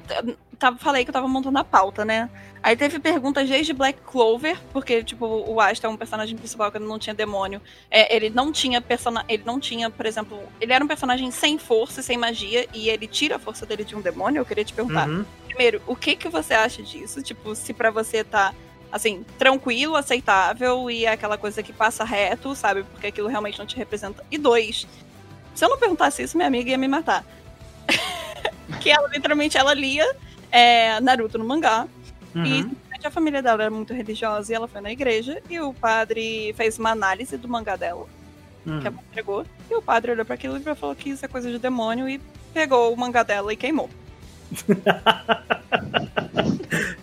[0.57, 2.29] tava, falei que eu tava montando a pauta, né?
[2.61, 6.79] Aí teve perguntas desde Black Clover, porque, tipo, o Asta é um personagem principal que
[6.79, 7.61] não tinha demônio.
[7.91, 10.39] É, ele não tinha persona Ele não tinha, por exemplo.
[10.61, 13.95] Ele era um personagem sem força, sem magia, e ele tira a força dele de
[13.95, 14.39] um demônio.
[14.39, 15.09] Eu queria te perguntar.
[15.09, 15.25] Uhum.
[15.45, 17.21] Primeiro, o que que você acha disso?
[17.21, 18.53] Tipo, se para você tá
[18.91, 22.83] assim, tranquilo, aceitável e é aquela coisa que passa reto, sabe?
[22.83, 24.23] Porque aquilo realmente não te representa.
[24.29, 24.87] E dois,
[25.55, 27.25] se eu não perguntasse isso, minha amiga ia me matar.
[28.79, 30.15] que ela, literalmente, ela lia
[30.53, 31.87] é, Naruto no mangá.
[32.35, 32.45] Uhum.
[32.45, 32.71] E
[33.05, 36.79] a família dela era muito religiosa e ela foi na igreja e o padre fez
[36.79, 38.05] uma análise do mangá dela.
[38.65, 38.79] Uhum.
[38.79, 39.45] Que ela entregou.
[39.69, 42.21] E o padre olhou para aquilo e falou que isso é coisa de demônio e
[42.53, 43.89] pegou o mangá dela e queimou.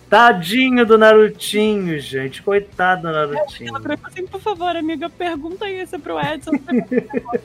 [0.09, 2.41] Tadinho do Narutinho, gente.
[2.41, 3.71] Coitado do Narutinho.
[4.03, 6.51] Assim, por favor, amiga, pergunta isso pro Edson.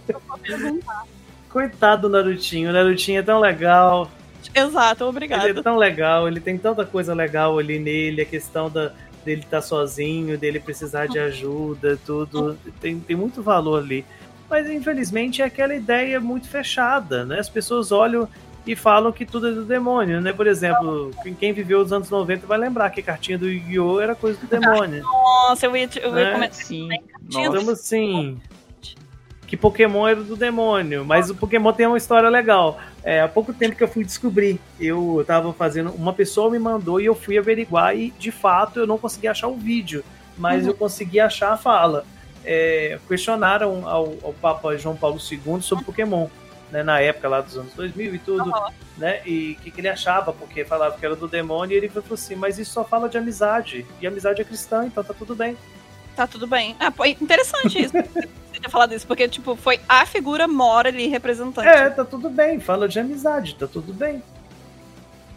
[0.08, 1.04] eu vou perguntar.
[1.50, 2.70] Coitado do Narutinho.
[2.70, 4.10] O Narutinho é tão legal.
[4.54, 5.46] Exato, obrigado.
[5.46, 8.92] Ele é tão legal, ele tem tanta coisa legal ali nele, a questão da,
[9.24, 12.56] dele estar tá sozinho, dele precisar de ajuda, tudo.
[12.80, 14.04] Tem, tem muito valor ali.
[14.48, 17.40] Mas infelizmente é aquela ideia muito fechada, né?
[17.40, 18.28] As pessoas olham
[18.66, 20.32] e falam que tudo é do demônio, né?
[20.32, 24.00] Por exemplo, quem viveu os anos 90 vai lembrar que a cartinha do Yu-Gi-Oh!
[24.00, 25.02] era coisa do demônio.
[25.02, 26.32] Nossa, eu ia, eu ia né?
[26.32, 26.54] comentar.
[26.54, 26.88] Sim.
[27.28, 28.40] Então, assim,
[29.46, 32.78] que Pokémon era do demônio, mas o Pokémon tem uma história legal.
[33.04, 37.00] É, há pouco tempo que eu fui descobrir, eu tava fazendo, uma pessoa me mandou
[37.00, 40.04] e eu fui averiguar e, de fato, eu não consegui achar o vídeo,
[40.36, 40.70] mas uhum.
[40.70, 42.04] eu consegui achar a fala.
[42.44, 46.28] É, questionaram ao, ao Papa João Paulo II sobre Pokémon
[46.70, 48.72] né, na época lá dos anos 2000 e tudo, uhum.
[48.98, 49.20] né?
[49.24, 52.14] E o que, que, ele achava, porque falava que era do demônio, e ele falou
[52.14, 55.56] assim, mas isso só fala de amizade, e amizade é cristã, então tá tudo bem.
[56.14, 56.74] Tá tudo bem.
[56.80, 57.94] Ah, pô, interessante isso.
[58.66, 61.68] ter falado isso, porque, tipo, foi a figura mora ali representante.
[61.68, 64.22] É, tá tudo bem, fala de amizade, tá tudo bem.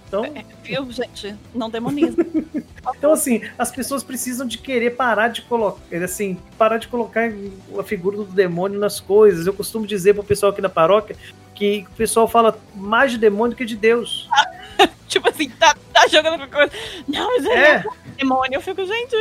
[0.07, 0.25] Então...
[0.25, 1.35] É, viu, gente?
[1.53, 2.25] Não demoniza.
[2.95, 7.31] então, assim, as pessoas precisam de querer parar de colocar, assim, parar de colocar
[7.77, 9.45] a figura do demônio nas coisas.
[9.45, 11.15] Eu costumo dizer pro pessoal aqui na paróquia
[11.53, 14.27] que o pessoal fala mais de demônio que de Deus.
[15.07, 16.71] tipo assim, tá, tá jogando coisa.
[17.07, 17.83] Não, mas é, é
[18.17, 18.55] demônio.
[18.55, 19.15] Eu fico, gente.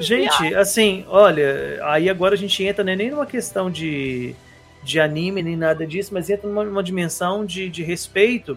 [0.00, 4.34] Gente, assim, olha, aí agora a gente entra né, nem numa questão de,
[4.82, 8.56] de anime, nem nada disso, mas entra numa, numa dimensão de, de respeito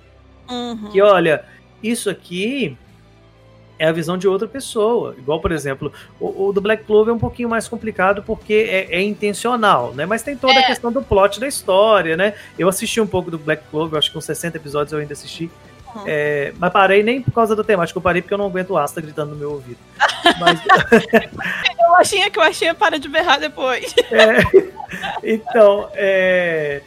[0.52, 0.92] Uhum.
[0.92, 1.46] Que olha,
[1.82, 2.78] isso aqui
[3.80, 5.16] é a visão de outra pessoa.
[5.18, 8.98] Igual, por exemplo, o, o do Black Clover é um pouquinho mais complicado porque é,
[8.98, 10.06] é intencional, né?
[10.06, 10.64] Mas tem toda é.
[10.64, 12.34] a questão do plot da história, né?
[12.60, 15.50] Eu assisti um pouco do Black Clover, acho que uns 60 episódios eu ainda assisti.
[15.96, 16.04] Uhum.
[16.06, 18.78] É, mas parei nem por causa da temática, eu parei porque eu não aguento o
[18.78, 19.80] Asta gritando no meu ouvido.
[20.40, 20.60] Mas...
[21.80, 23.94] eu achei que eu achei para de berrar depois.
[24.12, 24.44] É,
[25.24, 26.82] então, é,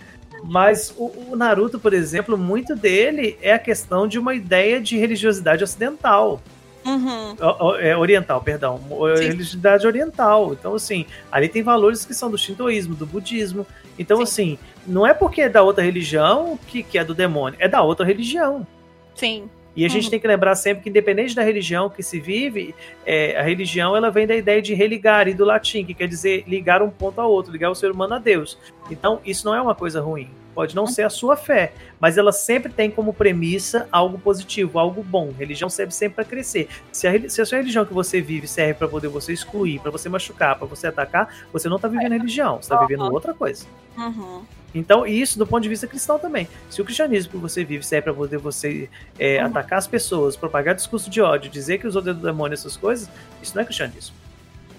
[0.44, 4.98] mas o, o, Naruto, por exemplo, muito dele é a questão de uma ideia de
[4.98, 6.40] religiosidade ocidental.
[6.84, 7.34] Uhum.
[7.80, 8.78] É, oriental, perdão.
[9.16, 9.24] Sim.
[9.24, 10.52] Religiosidade oriental.
[10.52, 13.66] Então, assim, ali tem valores que são do shintoísmo, do budismo.
[13.98, 14.22] Então, Sim.
[14.22, 17.80] assim, não é porque é da outra religião que, que é do demônio, é da
[17.82, 18.66] outra religião.
[19.14, 19.48] Sim.
[19.76, 20.10] E a gente uhum.
[20.10, 24.10] tem que lembrar sempre que, independente da religião que se vive, é, a religião ela
[24.10, 27.30] vem da ideia de religar, e do latim, que quer dizer ligar um ponto ao
[27.30, 28.56] outro, ligar o ser humano a Deus.
[28.90, 30.30] Então, isso não é uma coisa ruim.
[30.54, 35.02] Pode não ser a sua fé, mas ela sempre tem como premissa algo positivo, algo
[35.02, 35.32] bom.
[35.36, 36.68] Religião serve sempre para crescer.
[36.92, 39.90] Se a, se a sua religião que você vive serve para poder você excluir, para
[39.90, 43.66] você machucar, para você atacar, você não tá vivendo religião, você tá vivendo outra coisa.
[43.98, 44.44] Uhum.
[44.74, 46.48] Então, isso do ponto de vista cristão também.
[46.68, 49.46] Se o cristianismo que você vive serve para poder você é, Uhum.
[49.46, 52.76] atacar as pessoas, propagar discurso de ódio, dizer que os outros é do demônio, essas
[52.76, 53.08] coisas,
[53.42, 54.14] isso não é cristianismo.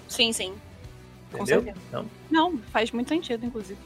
[0.08, 0.52] Sim, sim.
[1.32, 1.62] Com Entendeu?
[1.62, 1.78] certeza.
[1.88, 3.78] Então, Não, faz muito sentido, inclusive.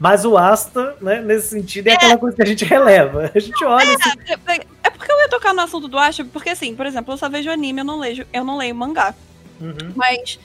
[0.00, 3.30] mas o asta, né, nesse sentido, é aquela coisa que a gente releva.
[3.34, 6.24] A gente olha assim, É, é- é porque eu ia tocar no assunto do Asha,
[6.24, 9.12] porque assim, por exemplo, eu só vejo anime, eu não leio, eu não leio mangá.
[9.60, 10.38] uhum, Mas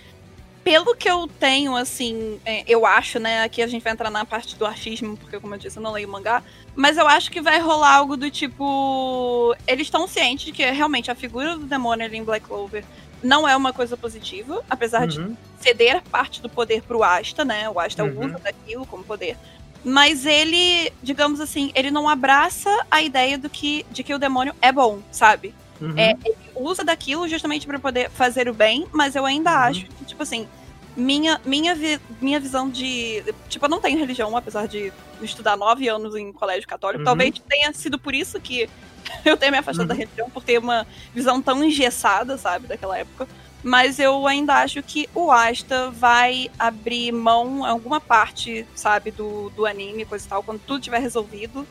[0.64, 3.44] pelo que eu tenho, assim, é, eu acho, né?
[3.44, 5.92] Aqui a gente vai entrar na parte do achismo, porque, como eu disse, eu não
[5.92, 6.42] leio mangá.
[6.76, 9.56] Mas eu acho que vai rolar algo do tipo.
[9.68, 12.84] Eles estão cientes de que realmente a figura do demônio ali em Black Clover
[13.22, 17.70] não é uma coisa positiva, apesar de uhum, ceder parte do poder pro Asta, né?
[17.70, 18.26] O Asta Uhum.
[18.26, 19.38] usa daquilo como poder.
[19.84, 24.56] Mas ele, digamos assim, ele não abraça a ideia do que, de que o demônio
[24.62, 25.54] é bom, sabe?
[25.88, 25.94] Uhum.
[25.98, 29.58] É, ele usa daquilo justamente pra poder fazer o bem, mas eu ainda Uhum.
[29.58, 30.48] acho que, tipo assim,
[30.96, 33.24] minha, minha, vi- minha visão de.
[33.50, 37.00] Tipo, eu não tenho religião, apesar de estudar nove anos em colégio católico.
[37.00, 37.06] Uhum.
[37.06, 38.70] Talvez tenha sido por isso que
[39.26, 40.00] eu tenha me afastado da Uhum.
[40.02, 43.28] religião, por ter uma visão tão engessada, sabe, daquela época.
[43.66, 49.66] Mas eu ainda acho que o Asta vai abrir mão alguma parte, sabe, do, do
[49.66, 51.66] anime, coisa e tal, quando tudo tiver resolvido.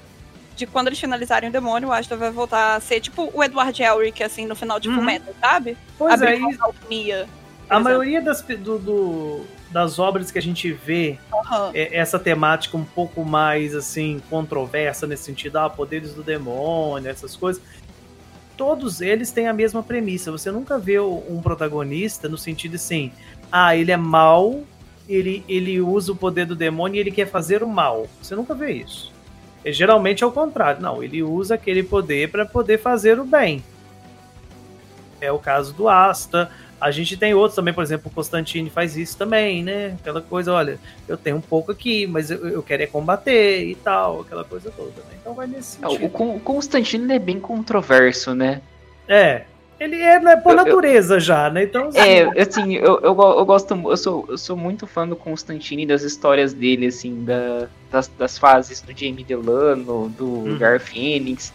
[0.57, 3.82] De quando eles finalizarem o demônio, o Asta vai voltar a ser tipo o Edward
[3.82, 4.96] Elric, assim, no final de Uhum.
[4.96, 5.76] Fullmetal, sabe?
[5.98, 7.16] Pois é, abrir da alquimia.
[7.70, 7.84] a exemplo.
[7.84, 11.70] maioria das, do- do- das obras que a gente vê Aham.
[11.72, 17.34] é, essa temática um pouco mais assim controversa nesse sentido, ah, poderes do demônio, essas
[17.34, 17.62] coisas.
[18.57, 20.30] Todos eles têm a mesma premissa.
[20.30, 23.11] Você nunca vê um protagonista no sentido assim,
[23.50, 24.61] ah, ele é mal,
[25.09, 28.07] ele, ele usa o poder do demônio e ele quer fazer o mal.
[28.20, 29.11] Você nunca vê isso.
[29.64, 30.80] É, geralmente é o contrário.
[30.80, 33.62] Não, ele usa aquele poder para poder fazer o bem.
[35.20, 36.50] É o caso do Asta.
[36.80, 39.96] A gente tem outros também, por exemplo, o Constantine faz isso também, né?
[40.00, 43.76] Aquela coisa, olha, eu tenho um pouco aqui, mas eu, eu quero é combater e
[43.76, 44.90] tal, aquela coisa toda.
[44.90, 45.18] Né?
[45.20, 46.10] Então vai nesse É, sentido.
[46.12, 48.60] O o Constantino ele é bem controverso, né?
[49.06, 49.42] É.
[49.83, 51.64] Ele é né, por Eu- eu- natureza já, né?
[51.64, 55.07] Então, assim, É, assim, eu, eu, go- eu gosto, eu sou, eu sou muito fã
[55.09, 60.26] do Constantine e das histórias dele, assim, da, das, das fases do Jamie Delano, do
[60.26, 60.59] Uhum.
[60.59, 61.53] Gar Phoenix.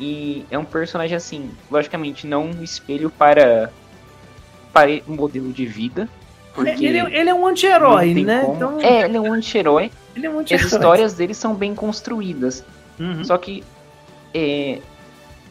[0.00, 3.70] E é um personagem, assim, logicamente, não um espelho para,
[4.72, 6.08] para um modelo de vida.
[6.54, 8.40] Porque ele, ele é um anti-herói, né?
[8.42, 9.90] como- Então, É, ele é um anti-herói.
[10.16, 12.64] ele é um E as histórias dele são bem construídas.
[12.98, 13.22] Uhum.
[13.24, 13.62] Só que
[14.34, 14.80] é,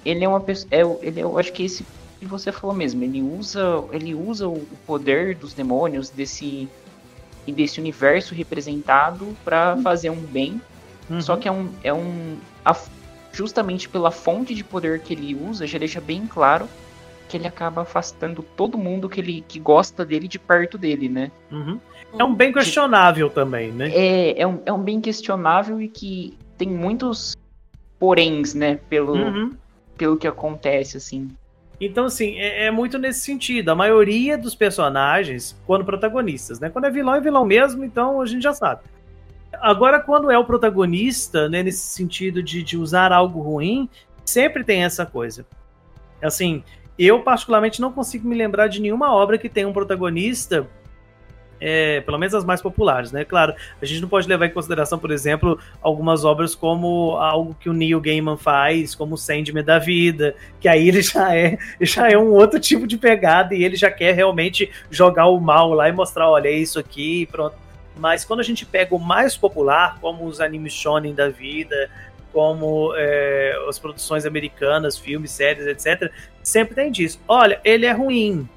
[0.09, 0.67] ele é uma pessoa.
[0.71, 1.85] É, ele, eu acho que esse
[2.19, 3.03] que você falou mesmo.
[3.03, 6.67] Ele usa, ele usa o poder dos demônios desse
[7.45, 10.59] e desse universo representado pra fazer um bem.
[11.09, 11.21] Uhum.
[11.21, 12.75] Só que é um, é um a-
[13.31, 16.67] justamente pela fonte de poder que ele usa já deixa bem claro
[17.29, 21.31] que ele acaba afastando todo mundo que ele que gosta dele de perto dele, né?
[21.51, 21.79] Uhum.
[22.17, 23.91] É um bem questionável também, né?
[23.93, 27.37] É, é, um, é um bem questionável e que tem muitos
[27.99, 28.79] poréns, né?
[28.89, 29.51] Pelo, Uhum.
[29.97, 31.29] Pelo que acontece, assim.
[31.79, 33.69] Então, assim, é, é muito nesse sentido.
[33.69, 36.69] A maioria dos personagens, quando protagonistas, né?
[36.69, 38.81] Quando é vilão, é vilão mesmo, então a gente já sabe.
[39.61, 43.89] Agora, quando é o protagonista, né, nesse sentido de, de usar algo ruim,
[44.25, 45.45] sempre tem essa coisa.
[46.21, 46.63] Assim,
[46.97, 50.67] eu particularmente não consigo me lembrar de nenhuma obra que tenha um protagonista,
[51.59, 53.25] é, pelo menos as mais populares, né?
[53.25, 57.69] Claro, a gente não pode levar em consideração, por exemplo, algumas obras como algo que
[57.69, 62.17] o Neil Gaiman faz, como Sandman da vida, que aí ele já é, já é
[62.17, 65.91] um outro tipo de pegada e ele já quer realmente jogar o mal lá e
[65.91, 67.55] mostrar, olha, é isso aqui, pronto.
[67.95, 71.89] Mas quando a gente pega o mais popular, como os animes shonen da vida,
[72.31, 76.11] como é, as produções americanas, filmes, séries, etc.,
[76.43, 77.19] sempre tem disso.
[77.27, 78.47] Olha, ele é ruim.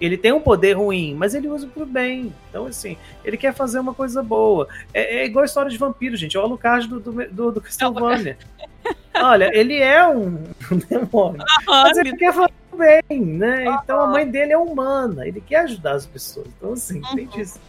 [0.00, 2.32] Ele tem um poder ruim, mas ele usa pro bem.
[2.48, 4.68] Então, assim, ele quer fazer uma coisa boa.
[4.94, 6.36] É, é igual a história de vampiro, gente.
[6.36, 8.38] É o Alucard do, do, do, do Castlevania.
[9.14, 10.44] Olha, ele é um,
[10.88, 11.44] demônio.
[11.66, 13.64] Mas ele quer fazer o bem, né?
[13.82, 15.26] Então a mãe dele é humana.
[15.26, 16.46] Ele quer ajudar as pessoas.
[16.56, 17.30] Então, assim, tem Uhum.
[17.30, 17.60] disso.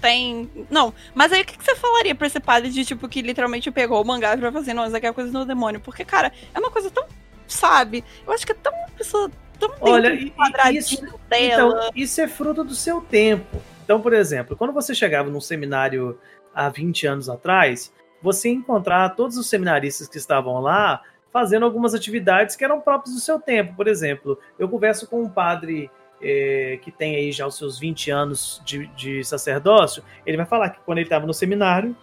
[0.00, 0.50] Tem.
[0.70, 3.70] Não, mas aí o que, que você falaria pra esse padre de tipo que literalmente
[3.70, 5.80] pegou o mangá pra fazer, não, isso aqui é coisa do demônio?
[5.80, 7.04] Porque, cara, é uma coisa tão.
[7.48, 8.04] Sabe?
[8.26, 9.30] Eu acho que é tão pessoa.
[9.58, 11.76] Tão dentro Olha, e- e quadradinho isso- dela.
[11.78, 13.60] Então, isso é fruto do seu tempo.
[13.84, 16.18] Então, por exemplo, quando você chegava num seminário
[16.54, 17.92] há 20 anos atrás,
[18.22, 21.02] você ia encontrar todos os seminaristas que estavam lá
[21.32, 23.74] fazendo algumas atividades que eram próprias do seu tempo.
[23.74, 25.90] Por exemplo, eu converso com um padre
[26.22, 30.70] é, que tem aí já os seus 20 anos de, de sacerdócio, ele vai falar
[30.70, 31.94] que quando ele estava no seminário,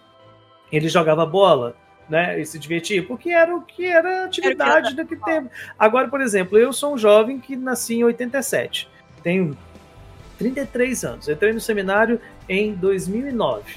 [0.70, 1.74] ele jogava bola,
[2.12, 5.50] né, e se divertia, porque era o que era a atividade daquele tempo.
[5.78, 8.86] Agora, por exemplo, eu sou um jovem que nasci em 87,
[9.22, 9.56] tenho
[10.36, 13.76] 33 anos, entrei no seminário em 2009,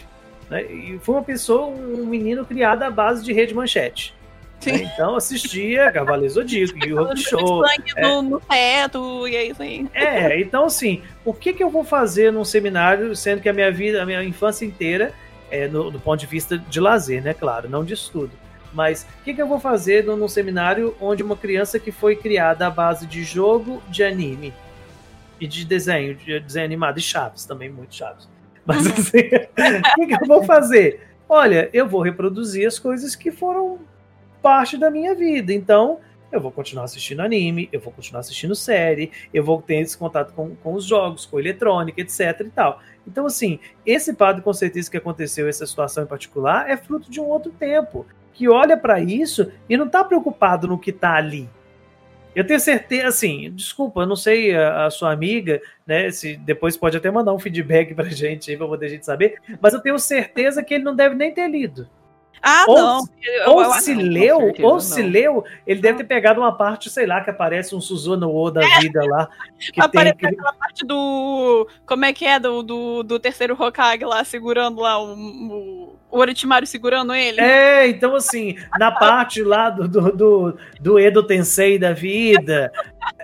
[0.49, 4.13] né, e fui uma pessoa, um menino criado à base de rede manchete.
[4.65, 4.91] Né?
[4.93, 7.65] Então assistia Cavaleiro Zodíaco, Yu Rock Show.
[7.65, 8.01] Sangue é.
[8.01, 9.87] no, no teto, e é isso aí.
[9.93, 13.71] É, então assim, o que, que eu vou fazer num seminário, sendo que a minha
[13.71, 15.13] vida, a minha infância inteira,
[15.55, 17.33] é no, do ponto de vista de lazer, né?
[17.33, 18.31] Claro, não de estudo.
[18.73, 22.15] Mas o que, que eu vou fazer num, num seminário onde uma criança que foi
[22.15, 24.53] criada à base de jogo, de anime
[25.39, 28.27] e de desenho, de desenho animado, e chaves também, muito chaves.
[28.65, 31.07] Mas assim, o que, que eu vou fazer?
[31.29, 33.79] Olha, eu vou reproduzir as coisas que foram
[34.41, 35.53] parte da minha vida.
[35.53, 35.99] Então,
[36.35, 40.33] eu vou continuar assistindo anime, eu vou continuar assistindo série, eu vou ter esse contato
[40.33, 42.79] com, com os jogos, com eletrônica, etc e tal.
[43.07, 47.19] Então, assim, esse padre com certeza que aconteceu, essa situação em particular, é fruto de
[47.19, 51.49] um outro tempo, que olha para isso e não tá preocupado no que tá ali.
[52.35, 56.11] Eu tenho certeza, assim, desculpa, não sei a, a, sua amiga, né?
[56.11, 59.35] Se depois pode até mandar um feedback pra gente aí pra poder a gente saber,
[59.61, 61.87] mas eu tenho certeza que ele não deve nem ter lido.
[62.41, 62.99] Ah, ou, não.
[63.47, 64.79] Ou Eu- eu- se leu, certeza ou não.
[64.79, 68.51] se leu, ele deve ter pegado uma parte, sei lá, que aparece um Suzuno O
[68.51, 69.27] da vida lá.
[69.59, 71.67] Que tem Aparece aquele- aquela parte do.
[71.85, 72.39] Como é que é?
[72.39, 77.41] Do, do, do terceiro Hokage lá, segurando lá o, o, o Orochimaru segurando ele.
[77.41, 82.71] É, então assim, na parte lá do, do, do, do Edo Tensei da vida.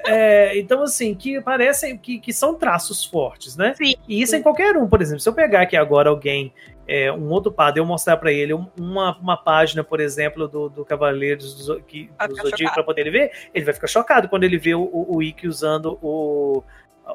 [0.08, 3.74] é, então, assim, que parecem que, que são traços fortes, né?
[3.76, 3.94] Sim.
[4.08, 5.20] E isso em qualquer um, por exemplo.
[5.20, 6.52] Se eu pegar aqui agora alguém,
[6.88, 10.68] é, um outro padre, eu mostrar pra ele um- uma, uma página, por exemplo, do,
[10.70, 14.28] do Cavaleiros do, Zo- que, do Zodíaco pra poder ele ver, ele vai ficar chocado
[14.28, 16.64] quando ele vê o, o, o Ikki usando o,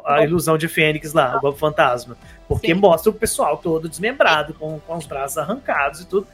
[0.05, 2.17] a ilusão de Fênix lá, o Bobo Fantasma.
[2.49, 2.75] Porque Sim.
[2.81, 6.27] mostra o pessoal todo desmembrado, com, com os braços arrancados e tudo.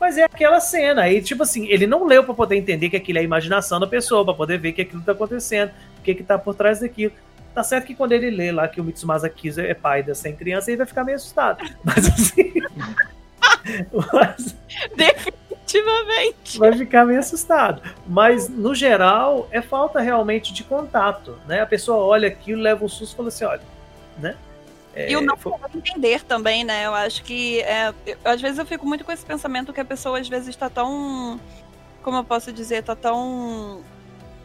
[0.00, 1.02] Mas é aquela cena.
[1.02, 3.86] Aí, tipo assim, ele não leu pra poder entender que aquilo é a imaginação da
[3.86, 7.12] pessoa, pra poder ver que aquilo tá acontecendo, o que que tá por trás daquilo.
[7.54, 10.34] Tá certo que quando ele lê lá que o Mitsumasa Kizu é pai da sem
[10.34, 11.62] criança, ele vai ficar meio assustado.
[11.84, 12.52] Mas assim.
[14.12, 14.56] mas
[14.96, 16.58] Definitivamente.
[16.58, 17.82] vai ficar meio assustado.
[18.06, 21.60] Mas, no geral, é falta realmente de contato, né?
[21.60, 23.62] A pessoa olha aquilo, leva um susto e fala assim, olha,
[24.18, 24.36] né?
[24.94, 26.84] É, E o não foi- entender também, né?
[26.86, 27.60] Eu acho que.
[27.62, 30.48] É, eu- às vezes eu fico muito com esse pensamento que a pessoa às vezes
[30.48, 31.40] está tão.
[32.02, 32.82] Como eu posso dizer?
[32.82, 33.80] Tá tão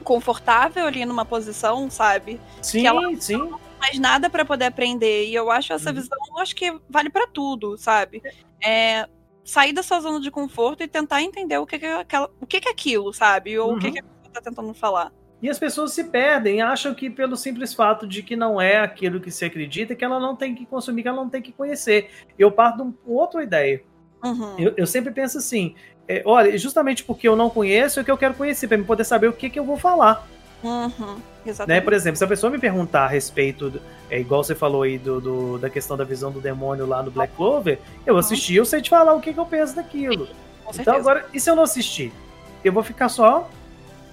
[0.08, 2.40] confortável ali numa posição, sabe?
[2.62, 2.86] Sim,
[3.20, 3.52] sim.
[3.78, 5.26] mais nada para poder aprender.
[5.28, 5.96] E eu acho essa Uhum.
[5.98, 8.24] visão, eu acho que vale para tudo, sabe?
[8.64, 9.06] É
[9.44, 12.46] sair da sua zona de conforto e tentar entender o que que é, aquela, o
[12.46, 13.60] que que é aquilo, sabe?
[13.60, 13.94] Ou o que Uhum.
[13.94, 15.12] que a pessoa tá tentando falar.
[15.42, 19.20] E as pessoas se perdem, acham que pelo simples fato de que não é aquilo
[19.20, 22.10] que se acredita, que ela não tem que consumir, que ela não tem que conhecer.
[22.40, 23.84] Eu parto de uma outra ideia.
[24.24, 24.56] Uhum.
[24.58, 25.76] Eu, eu sempre penso assim:
[26.08, 29.28] é, olha, justamente porque eu não conheço, é que eu quero conhecer, para poder saber
[29.28, 30.28] o que, que eu vou falar.
[30.64, 30.90] Uhum.
[31.16, 31.18] Né?
[31.46, 31.84] Exatamente.
[31.84, 34.98] Por exemplo, se a pessoa me perguntar a respeito, do- é igual você falou aí
[34.98, 38.66] do, do- da questão da visão do demônio lá no Black Clover, eu assisti, eu
[38.66, 40.28] sei te falar o que, que eu penso daquilo.
[40.66, 42.12] Com Então agora, e se eu não assistir?
[42.64, 43.50] Eu vou ficar só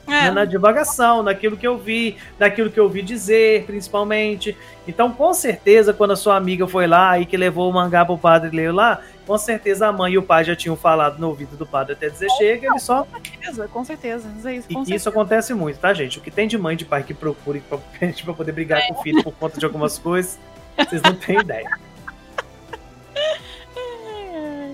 [0.07, 4.55] É, na divagação, naquilo que eu vi, naquilo que eu ouvi dizer, principalmente.
[4.86, 8.18] Então, com certeza, quando a sua amiga foi lá e que levou o mangá pro
[8.18, 11.57] padre ler lá, com certeza a mãe e o pai já tinham falado no ouvido
[11.57, 13.05] do padre até dizer chega, ele só.
[13.05, 14.28] com certeza, com certeza.
[14.36, 15.11] Isso, aí, E com que isso certeza.
[15.11, 16.18] acontece muito, tá, gente?
[16.18, 17.78] O que tem de mãe e de pai que procure pra,
[18.24, 20.38] pra poder brigar com o filho por conta de algumas coisas,
[20.76, 21.68] vocês não têm ideia.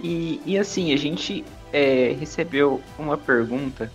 [0.03, 3.93] E, e assim, a gente é, recebeu uma pergunta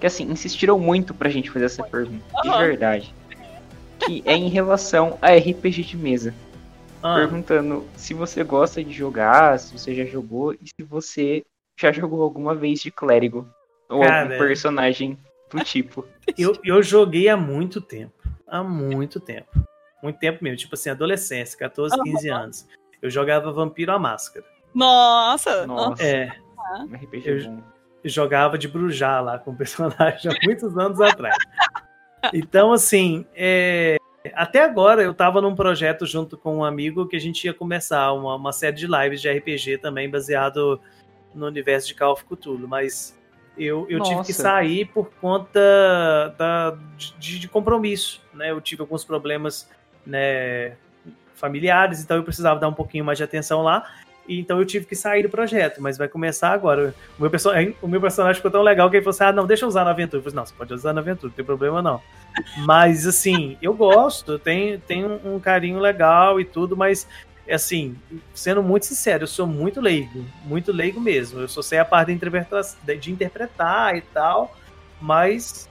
[0.00, 3.14] que assim, insistiram muito pra gente fazer essa pergunta, de verdade.
[3.98, 6.34] Que é em relação a RPG de mesa.
[7.02, 11.44] Ah, Perguntando se você gosta de jogar, se você já jogou e se você
[11.78, 13.48] já jogou alguma vez de clérigo.
[13.88, 15.16] Ou Cara, algum personagem
[15.50, 16.04] do tipo.
[16.36, 18.14] eu, eu joguei há muito tempo.
[18.46, 19.48] Há muito tempo.
[20.02, 20.56] Muito tempo mesmo.
[20.58, 22.66] Tipo assim, adolescência, 14, 15 anos.
[23.00, 24.44] Eu jogava Vampiro à Máscara.
[24.74, 25.66] Nossa!
[25.66, 26.32] Nossa, É,
[26.88, 27.62] um RPG eu- bom.
[28.04, 31.36] Jogava de Brujá lá com o personagem há muitos anos atrás.
[32.32, 33.96] Então, assim, é,
[34.34, 38.12] até agora eu tava num projeto junto com um amigo que a gente ia começar
[38.12, 40.80] uma, uma série de lives de RPG também, baseado
[41.34, 43.16] no universo de Call of Cthulhu, mas
[43.56, 46.76] eu, eu tive que sair por conta da,
[47.18, 48.50] de, de compromisso, né?
[48.50, 49.68] Eu tive alguns problemas
[50.06, 50.76] né,
[51.34, 53.88] familiares, então eu precisava dar um pouquinho mais de atenção lá.
[54.28, 56.94] E então eu tive que sair do projeto, mas vai começar agora.
[57.18, 57.50] O meu, perso
[57.80, 59.84] o meu personagem ficou tão legal que ele falou assim: ah, não, deixa eu usar
[59.84, 60.18] na aventura.
[60.18, 62.00] Eu falei, não, você pode usar na aventura, não tem problema não.
[62.58, 67.08] Mas, assim, eu gosto, tem, tem um, carinho legal e tudo, mas,
[67.50, 67.96] assim,
[68.34, 71.40] sendo muito sincero, eu sou muito leigo, muito leigo mesmo.
[71.40, 72.62] Eu só sei a parte de interpretar,
[73.00, 74.54] de interpretar e tal,
[75.00, 75.68] mas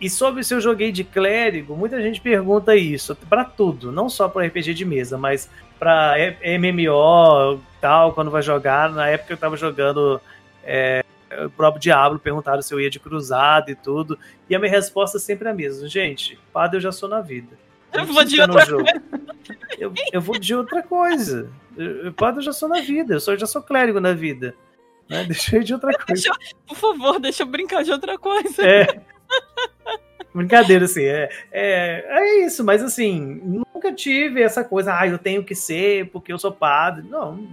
[0.00, 4.28] e sobre se eu joguei de clérigo, muita gente pergunta isso para tudo, não só
[4.28, 6.14] para RPG de mesa, mas para
[6.58, 8.90] MMO tal, quando vai jogar.
[8.90, 10.20] Na época eu tava jogando
[10.62, 11.02] é,
[11.44, 14.18] o próprio Diablo, perguntaram se eu ia de cruzado e tudo.
[14.48, 15.88] E a minha resposta sempre é a mesma.
[15.88, 17.56] Gente, padre eu já sou na vida.
[17.92, 19.02] Eu, eu vou de outra coisa.
[19.78, 21.50] Eu, eu, vou de outra coisa.
[22.16, 23.14] Padre eu já sou na vida.
[23.14, 24.54] Eu, sou, eu já sou clérigo na vida.
[25.08, 25.24] Né?
[25.24, 26.30] Deixa eu ir de outra coisa.
[26.66, 28.62] Por favor, deixa eu brincar de outra coisa.
[28.62, 29.00] É.
[30.34, 35.42] Brincadeira, assim, é, é, é isso, mas assim, nunca tive essa coisa, ah, eu tenho
[35.42, 37.06] que ser porque eu sou padre.
[37.08, 37.48] Não.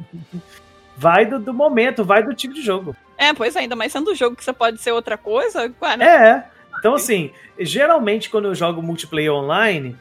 [0.98, 2.96] Vai do, do momento, vai do tipo de jogo.
[3.18, 6.06] É, pois ainda mais sendo um jogo que você pode ser outra coisa, né?
[6.06, 6.46] É.
[6.78, 9.96] Então, assim, geralmente quando eu jogo multiplayer online,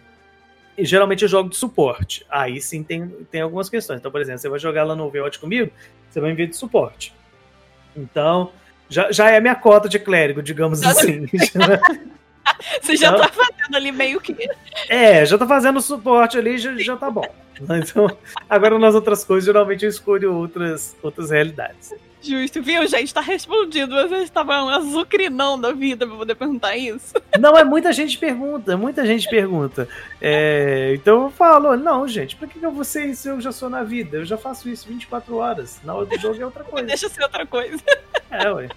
[0.77, 2.27] geralmente eu jogo de suporte.
[2.29, 4.01] Aí sim tem, tem algumas questões.
[4.01, 5.71] Então, por exemplo, você vai jogar lá no Overwatch comigo,
[6.11, 7.15] você vai enviar de suporte.
[7.97, 8.51] Então,
[8.93, 11.27] já, já é minha cota de clérigo, digamos assim.
[12.81, 14.37] Você já então, tá fazendo ali meio que.
[14.89, 17.25] É, já tá fazendo suporte ali, já, já tá bom.
[17.61, 18.17] Então,
[18.51, 21.95] agora nas outras coisas, geralmente eu escolho outras, outras realidades.
[22.23, 23.13] Justo, viu, gente?
[23.13, 23.95] Tá respondido.
[23.95, 27.15] Vocês estavam azucrinão da vida pra poder perguntar isso.
[27.39, 29.89] Não, é muita gente pergunta, muita gente pergunta.
[30.21, 33.29] É, então eu falo, não, gente, pra que eu vou ser isso?
[33.29, 35.81] Eu já sou na vida, eu já faço isso 24 horas.
[35.83, 36.87] Na hora do jogo é outra coisa.
[36.87, 37.83] Deixa ser outra coisa.
[38.31, 38.69] É, ué.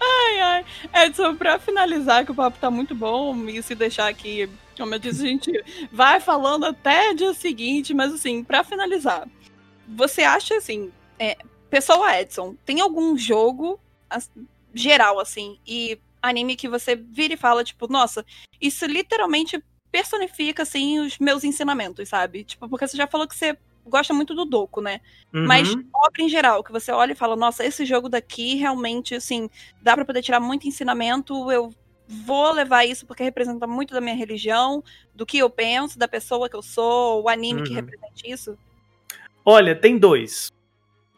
[0.00, 1.04] Ai, ai.
[1.04, 4.98] Edson, pra finalizar, que o papo tá muito bom, e se deixar aqui, como eu
[4.98, 9.28] disse, a gente vai falando até dia seguinte, mas assim, pra finalizar,
[9.86, 11.36] você acha assim, é,
[11.70, 13.78] pessoa Edson, tem algum jogo
[14.74, 18.24] geral, assim, e anime que você vira e fala, tipo, nossa,
[18.60, 22.44] isso literalmente personifica, assim, os meus ensinamentos, sabe?
[22.44, 23.56] Tipo, porque você já falou que você
[23.86, 25.00] gosta muito do Doku, né?
[25.32, 25.46] Uhum.
[25.46, 29.48] Mas obra em geral, que você olha e fala, nossa, esse jogo daqui realmente, assim,
[29.80, 31.72] dá para poder tirar muito ensinamento, eu
[32.06, 34.82] vou levar isso porque representa muito da minha religião,
[35.14, 37.66] do que eu penso, da pessoa que eu sou, o anime uhum.
[37.66, 38.58] que representa isso?
[39.44, 40.50] Olha, tem dois.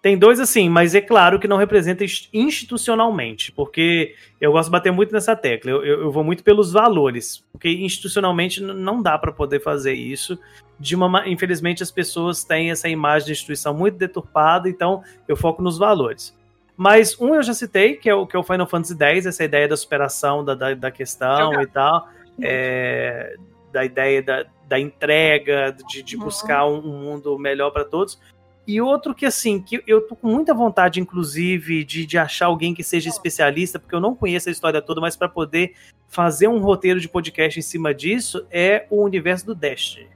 [0.02, 4.90] Tem dois assim, mas é claro que não representa institucionalmente, porque eu gosto de bater
[4.90, 5.70] muito nessa tecla.
[5.70, 10.38] Eu, eu, eu vou muito pelos valores, porque institucionalmente não dá para poder fazer isso.
[10.78, 15.62] De uma, infelizmente, as pessoas têm essa imagem de instituição muito deturpada, então eu foco
[15.62, 16.34] nos valores.
[16.74, 19.44] Mas um eu já citei, que é o, que é o Final Fantasy X, essa
[19.44, 22.08] ideia da superação da, da, da questão e tal,
[22.40, 23.36] é,
[23.70, 26.24] da ideia da, da entrega, de, de uhum.
[26.24, 28.18] buscar um, um mundo melhor para todos.
[28.66, 32.74] E outro que, assim, que eu tô com muita vontade, inclusive, de, de achar alguém
[32.74, 35.74] que seja especialista, porque eu não conheço a história toda, mas para poder
[36.08, 40.08] fazer um roteiro de podcast em cima disso, é o universo do Destiny.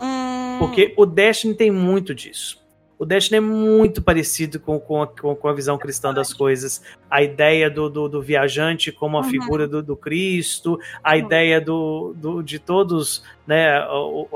[0.00, 0.56] Hum.
[0.58, 2.65] Porque o Destiny tem muito disso
[2.98, 6.82] o Destiny é muito parecido com, com, a, com a visão cristã das coisas.
[7.10, 9.30] A ideia do, do, do viajante como a uhum.
[9.30, 11.18] figura do, do, Cristo, a uhum.
[11.18, 13.84] ideia do, do, de todos né,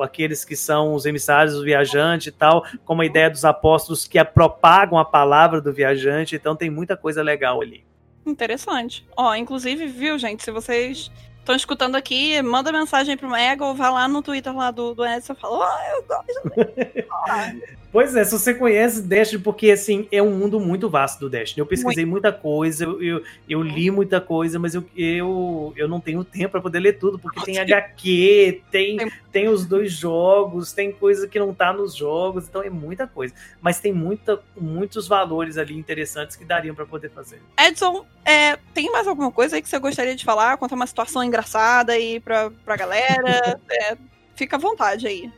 [0.03, 4.23] aqueles que são os emissários do viajante e tal, como a ideia dos apóstolos que
[4.23, 6.37] propagam a palavra do viajante.
[6.37, 7.83] Então tem muita coisa legal ali.
[8.27, 9.07] Interessante.
[9.17, 13.91] Ó, inclusive, viu, gente, se vocês estão escutando aqui, manda mensagem pro Mega ou vai
[13.91, 17.71] lá no Twitter lá do, do Edson e fala, oh, eu gosto.
[17.93, 21.59] Pois é, se você conhece Destiny, porque assim, é um mundo muito vasto do Destiny.
[21.59, 22.23] Eu pesquisei muito.
[22.23, 26.53] muita coisa, eu, eu, eu, li muita coisa, mas eu, eu, eu não tenho tempo
[26.53, 28.99] para poder ler tudo, porque tem HQ, tem,
[29.33, 33.35] tem os dois jogos, tem coisa que não tá nos jogos, então é muita coisa.
[33.61, 37.43] Mas tem muita, muitos valores ali interessantes que dariam para poder fazer.
[37.59, 40.57] Edson, é, tem mais alguma coisa aí que você gostaria de falar?
[40.59, 43.59] Conta uma situação engraçada aí pra, pra galera?
[43.69, 43.97] é,
[44.37, 45.31] fica à vontade aí.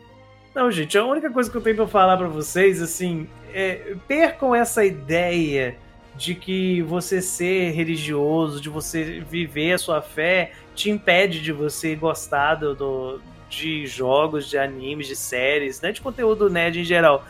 [0.55, 4.55] Não, gente, a única coisa que eu tenho pra falar para vocês, assim, é percam
[4.55, 5.77] essa ideia
[6.15, 11.95] de que você ser religioso, de você viver a sua fé, te impede de você
[11.95, 17.25] gostar do, do de jogos, de animes, de séries, né, de conteúdo nerd em geral.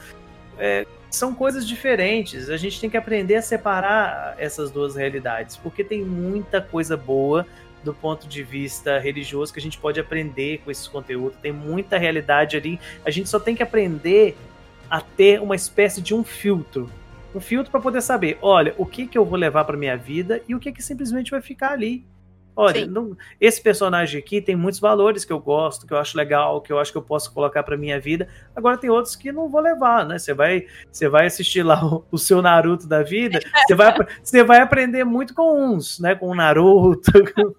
[0.58, 2.48] É, são coisas diferentes.
[2.48, 7.46] A gente tem que aprender a separar essas duas realidades, porque tem muita coisa boa
[7.82, 11.36] do ponto de vista religioso que a gente pode aprender com esse conteúdo.
[11.42, 12.78] Tem muita realidade ali.
[13.04, 14.36] A gente só tem que aprender
[14.90, 16.88] a ter uma espécie de um filtro.
[17.34, 20.42] Um filtro para poder saber, olha, o que, que eu vou levar para minha vida
[20.46, 22.04] e o que, que simplesmente vai ficar ali.
[22.54, 26.60] Olha, não- esse personagem aqui tem muitos valores que eu gosto, que eu acho legal,
[26.60, 28.28] que eu acho que eu posso colocar pra minha vida.
[28.54, 30.18] Agora tem outros que não vou levar, né?
[30.18, 34.44] Você vai, você vai assistir lá o, o seu Naruto da vida, você vai, você
[34.44, 36.14] vai aprender muito com uns, né?
[36.14, 37.10] Com o Naruto.
[37.34, 37.54] com-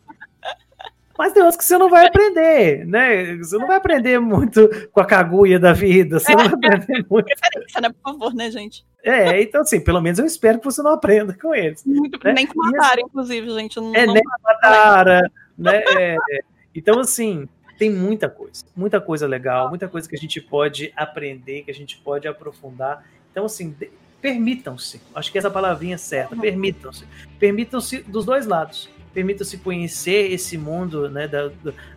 [1.17, 3.35] Mas tem outros que você não vai aprender, né?
[3.37, 7.27] Você não vai aprender muito com a Kaguya da vida, você não vai aprender muito.
[7.27, 7.89] Né?
[7.89, 8.83] Por favor, né, gente?
[9.03, 11.83] É, então assim, pelo menos eu espero que você não aprenda com eles.
[11.85, 12.33] Muito, Né?
[12.33, 13.79] Nem com E Matara, inclusive, gente.
[13.79, 14.21] Não, É, não- né?
[14.43, 15.83] Matara, né?
[15.97, 16.39] É, é.
[16.75, 17.47] Então, assim,
[17.77, 21.73] tem muita coisa, muita coisa legal, muita coisa que a gente pode aprender, que a
[21.73, 23.05] gente pode aprofundar.
[23.31, 23.75] Então, assim,
[24.21, 25.01] permitam-se.
[25.13, 26.35] Acho que essa palavrinha é certa.
[26.35, 27.05] Permitam-se.
[27.37, 28.89] Permitam-se dos dois lados.
[29.13, 31.51] Permitam-se conhecer esse mundo né, da,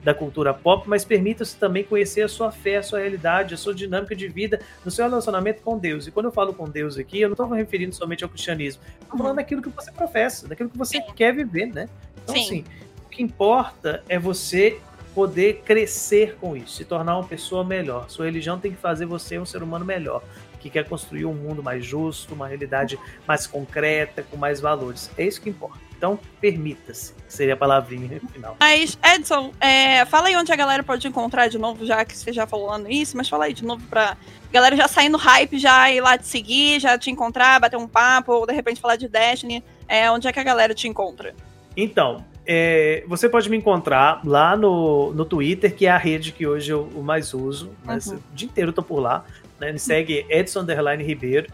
[0.05, 3.75] da- cultura pop, mas permitam-se também conhecer a sua fé, a sua realidade, a sua
[3.75, 6.07] dinâmica de vida no seu relacionamento com Deus.
[6.07, 8.83] E quando eu falo com Deus aqui, eu não estou me referindo somente ao cristianismo.
[9.01, 11.89] Estou falando daquilo que você professa, daquilo que você quer viver, né?
[12.23, 12.43] Então, Sim.
[12.43, 12.65] assim,
[13.07, 14.79] o que importa é você
[15.15, 18.11] poder crescer com isso, se tornar uma pessoa melhor.
[18.11, 20.23] Sua religião tem que fazer você um ser humano melhor,
[20.61, 25.11] que quer construir um mundo mais justo, uma realidade mais concreta, com mais valores.
[25.17, 25.86] É isso que importa.
[25.97, 28.57] Então, permita-se, seria a palavrinha final.
[28.61, 32.33] Mas, Edson, é, fala aí onde a galera pode encontrar de novo, já que você
[32.33, 34.17] já falando isso, mas fala aí de novo pra
[34.53, 37.89] galera já sair no hype, já ir lá te seguir, já te encontrar, bater um
[37.89, 39.65] papo, ou de repente falar de Destiny.
[39.89, 41.35] É, onde é que a galera te encontra?
[41.77, 46.47] Então, é, você pode me encontrar lá no, no Twitter, que é a rede que
[46.47, 47.73] hoje eu, eu mais uso.
[47.85, 47.99] Né?
[48.07, 48.15] Uhum.
[48.15, 49.25] O dia inteiro eu tô por lá.
[49.59, 49.73] Né?
[49.73, 50.65] Me segue Edson
[50.99, 51.53] Ribeiro.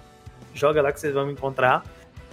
[0.54, 1.84] Joga lá que vocês vão me encontrar.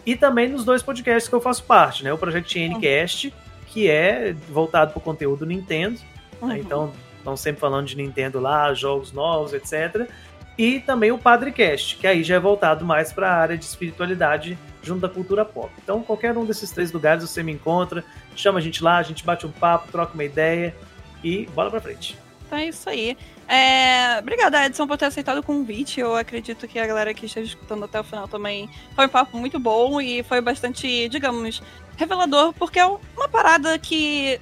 [0.05, 2.11] E também nos dois podcasts que eu faço parte, né?
[2.11, 3.33] O Projeto Ncast,
[3.67, 5.99] que é voltado para o conteúdo Nintendo.
[6.41, 6.47] Uhum.
[6.47, 6.59] né?
[6.59, 10.09] Então, estão sempre falando de Nintendo lá, jogos novos, etc.
[10.57, 14.57] E também o Padrecast, que aí já é voltado mais para a área de espiritualidade
[14.81, 15.71] junto da cultura pop.
[15.81, 18.03] Então, qualquer um desses três lugares você me encontra,
[18.35, 20.75] chama a gente lá, a gente bate um papo, troca uma ideia
[21.23, 22.17] e bola pra frente.
[22.49, 23.15] Então é isso aí.
[23.47, 25.99] É, Obrigada, Edson, por ter aceitado o convite.
[25.99, 29.37] Eu acredito que a galera que esteja escutando até o final também foi um papo
[29.37, 31.61] muito bom e foi bastante, digamos,
[31.95, 34.41] revelador, porque é uma parada que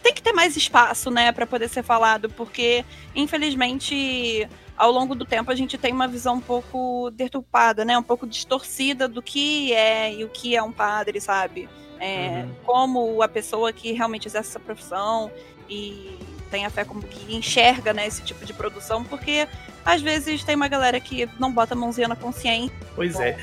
[0.00, 2.84] tem que ter mais espaço, né, para poder ser falado, porque
[3.16, 8.02] infelizmente ao longo do tempo a gente tem uma visão um pouco deturpada, né, um
[8.02, 11.68] pouco distorcida do que é e o que é um padre, sabe?
[11.98, 12.54] É, Uhum.
[12.64, 15.32] Como a pessoa que realmente exerce essa profissão
[15.68, 16.16] e
[16.48, 19.46] tem a fé como que enxerga né, esse tipo de produção, porque
[19.84, 22.74] às vezes tem uma galera que não bota a mãozinha na consciência.
[22.94, 23.38] Pois é.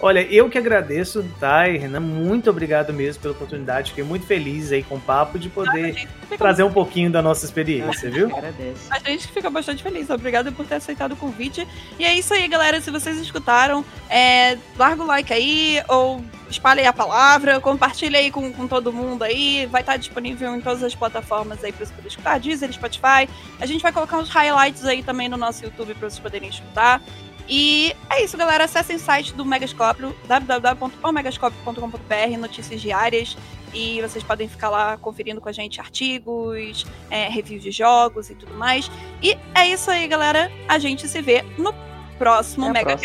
[0.00, 1.98] Olha, eu que agradeço, tá, e Renan?
[1.98, 3.90] Muito obrigado mesmo pela oportunidade.
[3.90, 8.08] Fiquei muito feliz aí com o papo de poder trazer um pouquinho da nossa experiência,
[8.08, 8.26] viu?
[8.26, 8.86] Agradece.
[8.90, 10.08] A gente fica bastante feliz.
[10.08, 11.66] Obrigada por ter aceitado o convite.
[11.98, 12.80] E é isso aí, galera.
[12.80, 18.30] Se vocês escutaram, é, larga o like aí, ou espalhe aí a palavra, compartilha aí
[18.30, 19.66] com, com todo mundo aí.
[19.66, 23.28] Vai estar disponível em todas as plataformas aí pra você poder escutar, Deezer, Spotify.
[23.60, 27.02] A gente vai colocar uns highlights aí também no nosso YouTube pra vocês poderem escutar.
[27.48, 28.64] E é isso, galera.
[28.64, 33.36] Acessem o site do Megascópio, www.omegascópio.com.br, notícias diárias.
[33.72, 38.34] E vocês podem ficar lá conferindo com a gente artigos, é, reviews de jogos e
[38.34, 38.90] tudo mais.
[39.22, 40.50] E é isso aí, galera.
[40.66, 41.74] A gente se vê no
[42.18, 42.96] próximo Mega.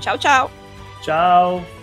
[0.00, 0.50] Tchau, tchau.
[1.02, 1.81] Tchau.